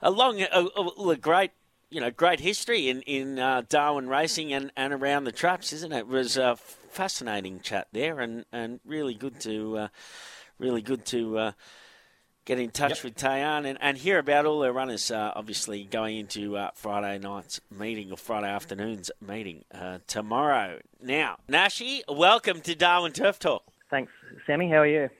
[0.00, 0.66] a long, a,
[1.08, 1.52] a, great
[1.90, 5.92] you know, great history in in uh, Darwin racing and, and around the traps, isn't
[5.92, 6.00] it?
[6.00, 9.88] It was a fascinating chat there, and, and really good to uh,
[10.58, 11.52] really good to uh,
[12.44, 13.04] get in touch Yep.
[13.04, 15.10] with Tayan and, and hear about all their runners.
[15.10, 20.80] Uh, obviously, going into uh, Friday night's meeting or Friday afternoon's meeting uh, tomorrow.
[21.00, 23.64] Now, Nashi, welcome to Darwin Turf Talk.
[23.90, 24.12] Thanks,
[24.46, 24.68] Sammy.
[24.68, 25.10] How are you?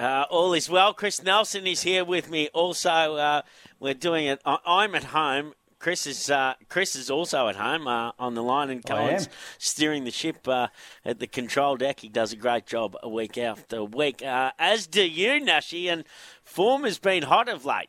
[0.00, 0.94] Uh, all is well.
[0.94, 2.48] Chris Nelson is here with me.
[2.54, 3.42] Also, uh,
[3.78, 4.40] we're doing it.
[4.46, 5.52] I- I'm at home.
[5.82, 8.88] Chris is uh, Chris is also at home uh, on the line, and I.
[8.88, 9.28] Cohen's
[9.58, 10.68] steering the ship uh,
[11.04, 11.98] at the control deck.
[11.98, 15.88] He does a great job a week after week, uh, as do you, Nashi.
[15.88, 16.04] And
[16.44, 17.88] form has been hot of late.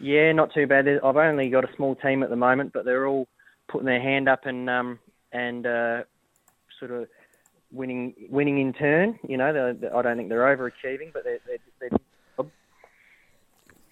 [0.00, 0.88] Yeah, not too bad.
[0.88, 3.28] I've only got a small team at the moment, but they're all
[3.68, 4.98] putting their hand up and um,
[5.30, 6.02] and uh,
[6.80, 7.06] sort of
[7.70, 9.20] winning winning in turn.
[9.28, 11.98] You know, they're, they're- I don't think they're overachieving, but they're, they're, they're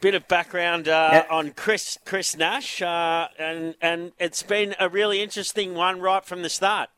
[0.02, 1.26] Bit of background uh, Yeah.
[1.30, 6.42] on Chris Chris Nash, uh, and and it's been a really interesting one right from
[6.42, 6.90] the start.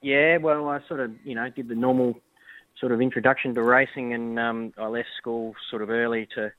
[0.00, 2.18] Yeah, well, I sort of, you know, did the normal
[2.80, 6.50] sort of introduction to racing, and um, I left school sort of early to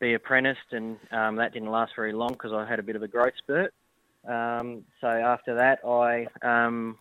[0.00, 3.02] be apprenticed, and um, that didn't last very long because I had a bit of
[3.02, 3.74] a growth spurt.
[4.26, 6.96] Um, so after that, I um,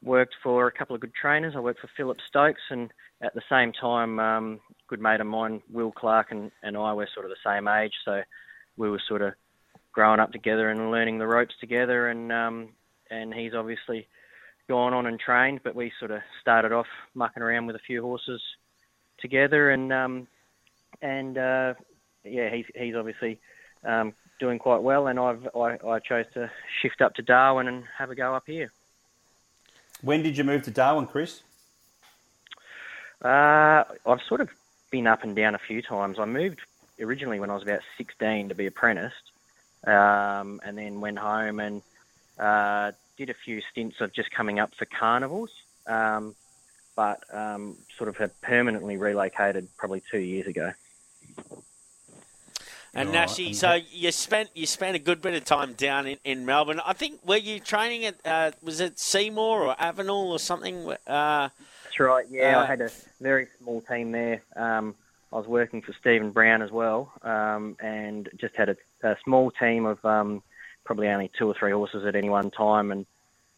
[0.00, 1.54] worked for a couple of good trainers.
[1.56, 4.60] I worked for Philip Stokes, and at the same time, um,
[4.90, 7.92] good mate of mine, Will Clark, and, and I were sort of the same age,
[8.04, 8.22] so
[8.76, 9.34] we were sort of
[9.92, 12.70] growing up together and learning the ropes together, and um,
[13.08, 14.08] and he's obviously
[14.68, 18.02] gone on and trained, but we sort of started off mucking around with a few
[18.02, 18.42] horses
[19.18, 20.26] together, and um,
[21.00, 21.74] and uh,
[22.24, 23.38] yeah, he's he's obviously
[23.84, 26.50] um, doing quite well, and I've I, I chose to
[26.82, 28.72] shift up to Darwin and have a go up here.
[30.02, 31.42] When did you move to Darwin, Chris?
[33.22, 34.48] Uh, I've sort of
[34.90, 36.18] been up and down a few times.
[36.18, 36.60] I moved
[37.00, 39.30] originally when I was about 16 to be apprenticed,
[39.86, 41.82] um, and then went home and
[42.38, 45.50] uh, did a few stints of just coming up for carnivals,
[45.86, 46.34] um,
[46.96, 50.72] but um, sort of have permanently relocated probably two years ago.
[52.92, 56.18] And Right, Nashi, so you spent you spent a good bit of time down in,
[56.24, 56.80] in Melbourne.
[56.84, 60.90] I think were you training at uh, was it Seymour or Avenel or something?
[60.90, 61.54] Uh, That's
[62.00, 62.26] right.
[62.30, 62.90] Yeah, Uh, I had a
[63.20, 64.42] very small team there.
[64.56, 64.94] Um,
[65.32, 69.50] I was working for Stephen Brown as well, um, and just had a, a small
[69.52, 70.42] team of um,
[70.84, 72.90] probably only two or three horses at any one time.
[72.90, 73.06] And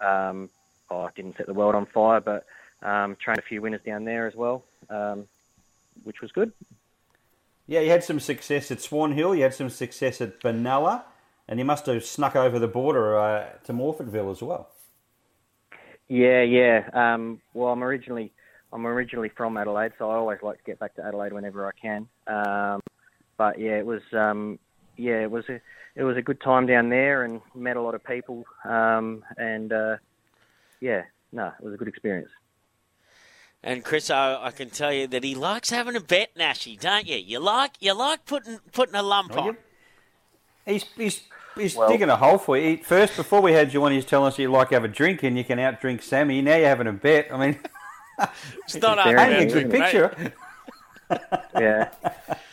[0.00, 0.50] um,
[0.90, 2.44] oh, I didn't set the world on fire, but
[2.82, 5.26] um, trained a few winners down there as well, um,
[6.04, 6.52] which was good.
[7.66, 9.34] Yeah, you had some success at Swan Hill.
[9.34, 11.04] You had some success at Benalla,
[11.48, 14.68] and you must have snuck over the border uh, to Morphettville as well.
[16.08, 16.88] Yeah, yeah.
[16.92, 18.32] Um, well, I'm originally
[18.72, 21.72] I'm originally from Adelaide, so I always like to get back to Adelaide whenever I
[21.80, 22.08] can.
[22.26, 22.80] Um,
[23.36, 24.58] but yeah, it was um,
[24.96, 25.60] yeah, it was a
[25.94, 29.72] it was a good time down there, and met a lot of people, um, and
[29.72, 29.96] uh,
[30.80, 32.30] yeah, no, it was a good experience.
[33.62, 37.06] and Chris, I, I can tell you that he likes having a bet, Nashi, don't
[37.06, 37.16] you?
[37.16, 39.56] You like you like putting putting a lump Oh, on.
[40.66, 41.20] He's he's,
[41.56, 42.70] he's Well- digging a hole for you.
[42.70, 44.84] He- First, before we had you on, he was telling us you like to have
[44.84, 46.40] a drink and you can outdrink Sammy.
[46.42, 47.28] Now you're having a bet.
[47.32, 47.58] I mean,
[48.64, 49.80] It's not Very hard a to good do, mate.
[49.82, 50.32] picture.
[51.58, 51.88] yeah.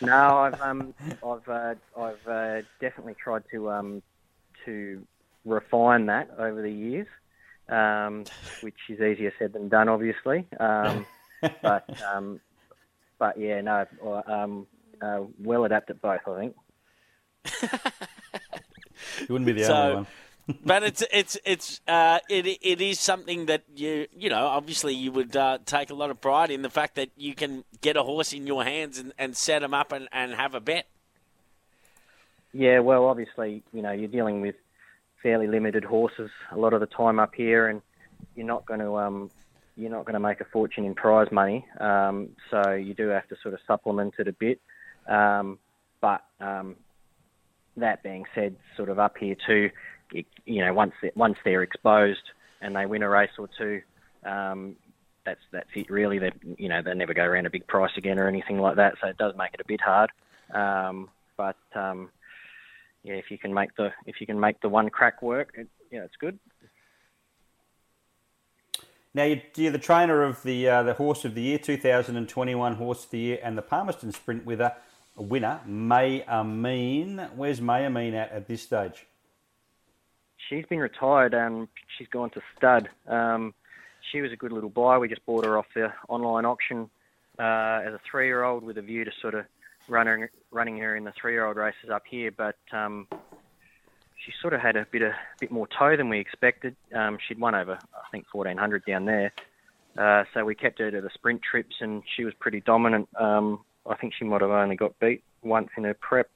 [0.01, 0.93] No, I've um,
[1.25, 4.01] I've uh, I've uh, definitely tried to um,
[4.65, 5.05] to
[5.45, 7.07] refine that over the years,
[7.69, 8.25] um,
[8.61, 10.45] which is easier said than done, obviously.
[10.59, 11.05] Um,
[11.61, 12.39] but um,
[13.19, 13.85] but yeah, no,
[14.27, 14.65] um,
[15.01, 16.55] uh, well adapted both, I think.
[19.19, 20.07] You wouldn't be the So- only one.
[20.65, 25.11] but it's it's it's uh, it it is something that you you know obviously you
[25.11, 28.01] would uh, take a lot of pride in the fact that you can get a
[28.01, 30.87] horse in your hands and, and set him up and, and have a bet.
[32.51, 34.55] Yeah, well, obviously, you know, you're dealing with
[35.21, 37.83] fairly limited horses a lot of the time up here, and
[38.35, 39.29] you're not going to um,
[39.77, 41.65] you're not going to make a fortune in prize money.
[41.79, 44.59] Um, so you do have to sort of supplement it a bit.
[45.07, 45.59] Um,
[46.01, 46.75] but um,
[47.79, 49.69] that being said, sort of up here too,
[50.11, 53.81] you, you know, once they, once they're exposed and they win a race or two,
[54.25, 54.75] um,
[55.25, 56.19] that's that's it really.
[56.19, 58.95] They you know they never go around a big price again or anything like that.
[59.01, 60.11] So it does make it a bit hard.
[60.53, 62.09] Um, but um,
[63.03, 65.67] yeah, if you can make the if you can make the one crack work, it,
[65.91, 66.39] yeah, it's good.
[69.13, 73.05] Now you, you're the trainer of the uh, the horse of the year, 2021 horse
[73.05, 74.73] of the year, and the Palmerston Sprint winner,
[75.21, 77.29] winner May Amin.
[77.35, 79.05] Where's May Amin at at this stage?
[80.49, 81.67] She's been retired and
[81.97, 82.89] she's gone to stud.
[83.07, 83.53] Um,
[84.11, 84.97] she was a good little buy.
[84.97, 86.89] We just bought her off the online auction
[87.37, 89.45] uh, as a three-year-old with a view to sort of
[89.87, 93.07] running running her in the three year old races up here, but um,
[94.17, 96.75] she sort of had a bit a bit more toe than we expected.
[96.93, 99.31] Um, she'd won over I think 1400 down there,
[99.97, 103.09] uh, so we kept her to the sprint trips, and she was pretty dominant.
[103.19, 103.59] Um,
[103.89, 106.29] I think she might have only got beat once in her prep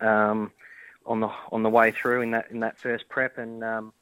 [0.00, 0.52] um,
[1.04, 3.92] on the on the way through in that in that first prep, and um,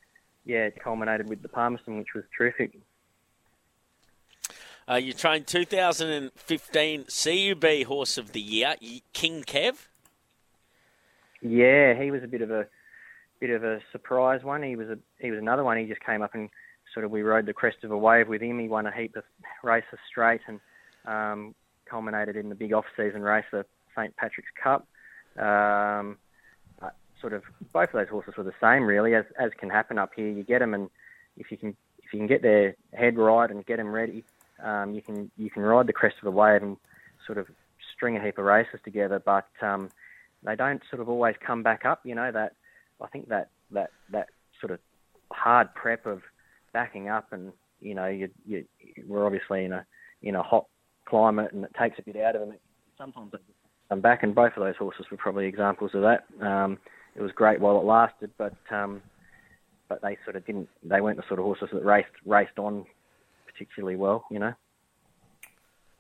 [0.44, 2.78] yeah, it culminated with the Palmerston, which was terrific.
[4.88, 8.74] Uh, you trained 2015 CUB Horse of the Year,
[9.12, 9.86] King Kev.
[11.40, 12.66] Yeah, he was a bit of a
[13.40, 14.62] bit of a surprise one.
[14.62, 15.78] He was a he was another one.
[15.78, 16.50] He just came up and
[16.92, 18.58] sort of we rode the crest of a wave with him.
[18.58, 19.24] He won a heap of
[19.62, 20.60] races straight and
[21.06, 21.54] um,
[21.86, 23.64] culminated in the big off-season race, the
[23.96, 24.86] St Patrick's Cup.
[25.38, 26.18] Um,
[27.22, 30.10] sort of both of those horses were the same, really, as as can happen up
[30.14, 30.28] here.
[30.28, 30.90] You get them, and
[31.38, 34.24] if you can if you can get their head right and get them ready,
[34.62, 36.76] um, you can you can ride the crest of the wave and
[37.24, 37.46] sort of
[37.94, 39.22] string a heap of races together.
[39.24, 39.88] But um,
[40.42, 42.00] they don't sort of always come back up.
[42.04, 42.54] You know that
[43.00, 44.28] I think that that that
[44.60, 44.80] sort of
[45.32, 46.22] hard prep of
[46.72, 48.66] backing up, and you know you, you
[49.06, 49.86] we're obviously in a
[50.22, 50.66] in a hot
[51.12, 52.54] climate, and it takes a bit out of them.
[52.96, 53.38] Sometimes they
[53.90, 56.24] come back, and both of those horses were probably examples of that.
[56.40, 56.78] Um,
[57.14, 59.02] it was great while it lasted, but um,
[59.90, 60.70] but they sort of didn't.
[60.82, 62.86] They weren't the sort of horses that raced raced on
[63.46, 64.54] particularly well, you know.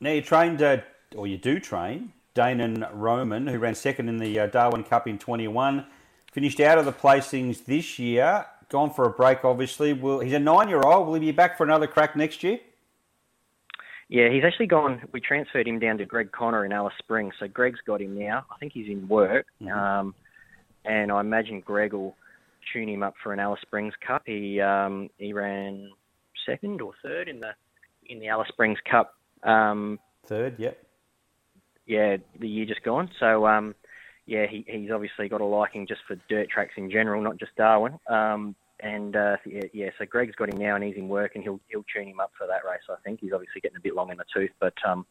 [0.00, 0.78] Now you trained, uh,
[1.14, 5.18] or you do train, Danon Roman, who ran second in the uh, Darwin Cup in
[5.18, 5.84] 21,
[6.32, 8.46] finished out of the placings this year.
[8.70, 9.92] Gone for a break, obviously.
[9.92, 11.06] Will he's a nine-year-old?
[11.06, 12.60] Will he be back for another crack next year?
[14.12, 15.00] Yeah, he's actually gone.
[15.10, 18.44] We transferred him down to Greg Connor in Alice Springs, so Greg's got him now.
[18.50, 19.72] I think he's in work, mm-hmm.
[19.72, 20.14] um,
[20.84, 22.14] and I imagine Greg will
[22.74, 24.24] tune him up for an Alice Springs Cup.
[24.26, 25.88] He um, he ran
[26.44, 27.52] second or third in the
[28.04, 29.14] in the Alice Springs Cup.
[29.44, 30.76] Um, third, yep.
[31.86, 33.08] Yeah, the year just gone.
[33.18, 33.74] So um,
[34.26, 37.56] yeah, he, he's obviously got a liking just for dirt tracks in general, not just
[37.56, 37.98] Darwin.
[38.10, 41.44] Um, and uh, yeah, yeah, so Greg's got him now, and he's in work, and
[41.44, 42.82] he'll he'll tune him up for that race.
[42.90, 45.06] I think he's obviously getting a bit long in the tooth, but um,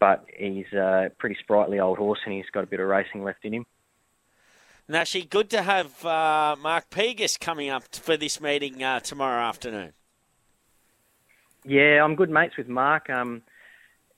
[0.00, 3.44] but he's a pretty sprightly old horse, and he's got a bit of racing left
[3.44, 3.66] in him.
[4.88, 9.40] Now, she good to have uh, Mark Pegus coming up for this meeting uh, tomorrow
[9.44, 9.92] afternoon.
[11.64, 13.08] Yeah, I'm good mates with Mark.
[13.08, 13.42] Um,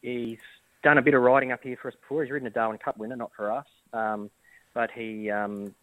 [0.00, 0.38] he's
[0.82, 2.22] done a bit of riding up here for us before.
[2.22, 4.30] He's ridden a Darwin Cup winner, not for us, um,
[4.72, 5.74] but he um,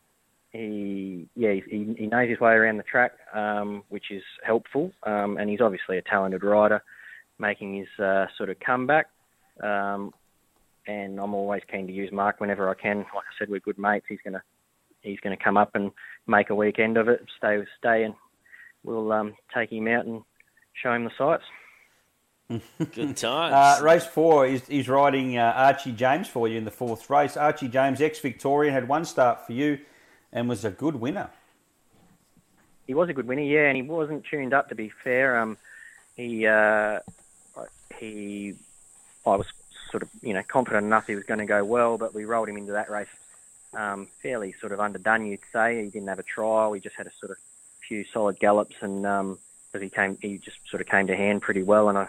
[0.52, 4.92] he yeah he, he knows his way around the track, um, which is helpful.
[5.04, 6.82] Um, and he's obviously a talented rider,
[7.38, 9.08] making his uh, sort of comeback.
[9.62, 10.14] Um,
[10.88, 13.00] and I'm always keen to use Mark whenever I can.
[13.00, 14.06] Like I said, we're good mates.
[14.10, 14.42] He's gonna
[15.02, 15.92] he's gonna come up and
[16.28, 17.26] make a weekend of it.
[17.38, 18.16] Stay stay, and
[18.84, 20.24] we'll um, take him out and
[20.74, 21.44] show him the sights.
[22.80, 23.54] Good times.
[23.54, 27.38] Uh, race four is, is riding uh, Archie James for you in the fourth race.
[27.38, 29.78] Archie James, ex Victorian, had one start for you
[30.32, 31.30] and was a good winner.
[32.88, 35.40] He was a good winner, yeah, and he wasn't tuned up to be fair.
[35.40, 35.58] Um,
[36.16, 37.00] he uh,
[37.98, 38.56] he,
[39.26, 39.48] I was
[39.92, 42.50] sort of you know confident enough he was going to go well, but we rolled
[42.50, 43.08] him into that race
[43.74, 45.84] um, fairly sort of underdone, you'd say.
[45.84, 46.74] He didn't have a trial.
[46.74, 47.38] He just had a sort of
[47.88, 49.38] few solid gallops, and um,
[49.80, 52.08] he came, he just sort of came to hand pretty well, and I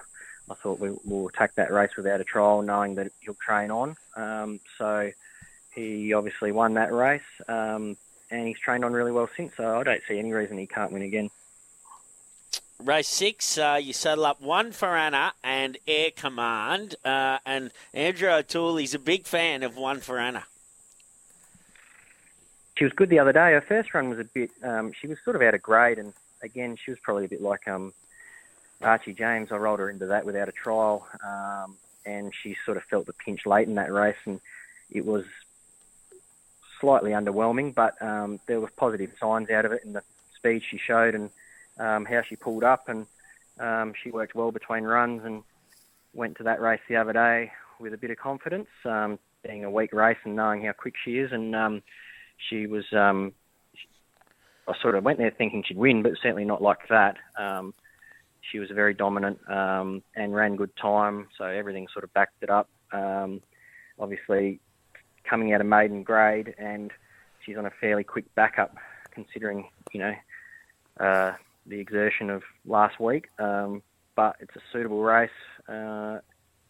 [0.51, 3.97] I thought we, will attack that race without a trial, knowing that he'll train on.
[4.17, 5.13] Um, so
[5.73, 7.97] he obviously won that race, um,
[8.31, 9.53] and he's trained on really well since.
[9.57, 11.31] So I don't see any reason he can't win again.
[12.83, 18.31] Race six, uh, you settle up one for Anna and Air Command, uh, and Andrew
[18.31, 18.77] O'Toole.
[18.77, 20.45] He's a big fan of one for Anna.
[22.77, 23.53] She was good the other day.
[23.53, 24.51] Her first run was a bit.
[24.63, 27.43] Um, she was sort of out of grade, and again, she was probably a bit
[27.43, 27.93] like um,
[28.83, 31.77] Archie James, I rolled her into that without a trial, um,
[32.07, 34.41] and she sort of felt the pinch late in that race, and
[34.91, 35.25] it was
[36.81, 40.03] slightly underwhelming, but um, there were positive signs out of it in the
[40.35, 41.31] speed she showed and
[41.79, 43.07] um, how she pulled up, and
[43.59, 45.43] um, she worked well between runs and
[46.15, 49.71] went to that race the other day with a bit of confidence, um, being a
[49.71, 51.83] weak race and knowing how quick she is, and um,
[52.49, 52.85] she was.
[52.93, 53.33] Um,
[54.69, 57.17] I sort of went there thinking she'd win, but certainly not like that.
[58.53, 62.69] She was very dominant and ran good time, so everything sort of backed it up.
[63.99, 64.61] Obviously,
[65.31, 66.91] coming out of maiden grade, and
[67.45, 68.77] she's on a fairly quick backup,
[69.13, 70.15] considering you know
[70.99, 71.33] uh,
[71.67, 73.29] the exertion of last week.
[73.39, 73.83] Um,
[74.17, 75.31] but it's a suitable race.
[75.69, 76.19] Uh,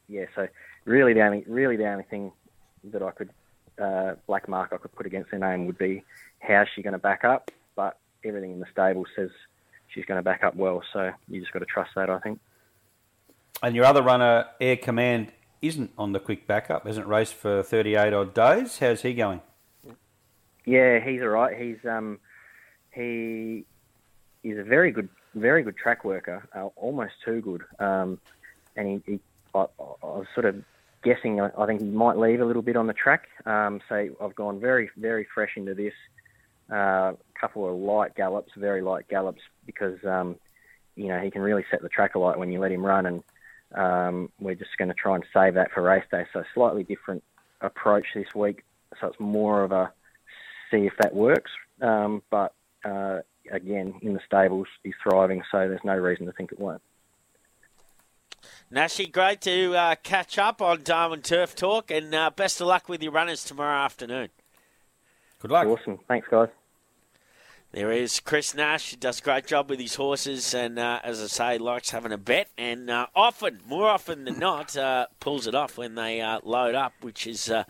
[0.09, 0.47] yeah, so
[0.85, 2.33] really the only really the only thing
[2.85, 3.31] that I could
[3.81, 6.05] uh, black mark I could put against her name would be
[6.39, 7.51] how's she going to back up.
[7.75, 9.31] But everything in the stable says
[9.89, 10.83] she's going to back up well.
[10.93, 12.41] So you just got to trust that, I think.
[13.63, 15.33] And your other runner, Air Command,
[15.63, 18.79] isn't on the quick backup, hasn't raced for 38 odd days.
[18.79, 19.41] How's he going?
[20.65, 21.57] Yeah, he's all right.
[21.57, 22.19] He's um,
[22.93, 23.65] he
[24.43, 26.47] is a very good, very good track worker.
[26.55, 27.63] Uh, almost too good.
[27.79, 28.19] Um,
[28.77, 29.21] and he, he
[29.55, 29.65] I, I
[30.03, 30.63] was sort of
[31.03, 31.41] guessing.
[31.41, 33.29] I, think he might leave a little bit on the track.
[33.47, 35.95] Um, so I've gone very, very fresh into this.
[36.71, 40.37] A uh, couple of light gallops, very light gallops, because um,
[40.95, 43.25] you know he can really set the track alight when you let him run, and
[43.75, 46.25] um, we're just going to try and save that for race day.
[46.33, 47.23] So slightly different
[47.61, 48.64] approach this week.
[49.01, 49.93] So it's more of a
[50.71, 51.51] see if that works.
[51.81, 52.53] Um, but
[52.85, 56.83] uh, again, in the stables, he's thriving, so there's no reason to think it won't.
[58.71, 62.89] Nashi, great to uh, catch up on Darwin Turf Talk, and uh, best of luck
[62.89, 64.29] with your runners tomorrow afternoon.
[65.41, 65.66] Good luck.
[65.66, 65.99] Awesome.
[66.07, 66.49] Thanks, guys.
[67.73, 68.91] There is Chris Nash.
[68.91, 72.11] He does a great job with his horses, and uh, as I say, likes having
[72.11, 76.21] a bet, and uh, often, more often than not, uh, pulls it off when they
[76.21, 77.62] uh, load up, which is uh,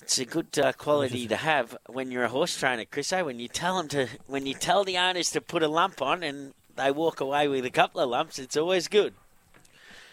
[0.00, 3.12] it's a good uh, quality to have when you're a horse trainer, Chris.
[3.12, 3.20] Eh?
[3.20, 6.22] When you tell them to, when you tell the owners to put a lump on,
[6.22, 9.12] and they walk away with a couple of lumps, it's always good.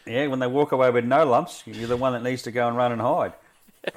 [0.06, 2.68] Yeah, when they walk away with no lumps, you're the one that needs to go
[2.68, 3.32] and run and hide.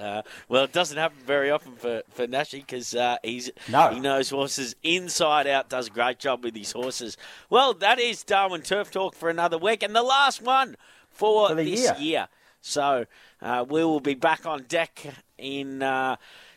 [0.00, 3.90] Uh, well, it doesn't happen very often for for Nashi because uh, he's No.
[3.90, 5.68] he knows horses inside out.
[5.68, 7.18] Does a great job with his horses.
[7.50, 10.76] Well, that is Darwin Turf Talk for another week and the last one
[11.10, 12.28] for, For this year.
[12.62, 13.04] So
[13.42, 15.04] uh, we will be back on deck
[15.36, 15.82] in.
[15.82, 16.16] Uh,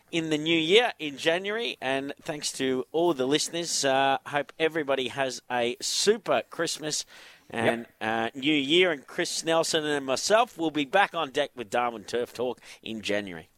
[0.09, 3.83] in the new year in January, and thanks to all the listeners.
[3.83, 7.03] Uh, hope everybody has a super Christmas
[7.53, 8.91] and uh, New Year.
[8.91, 13.01] And Chris Nelson and myself will be back on deck with Darwin Turf Talk in
[13.01, 13.49] January.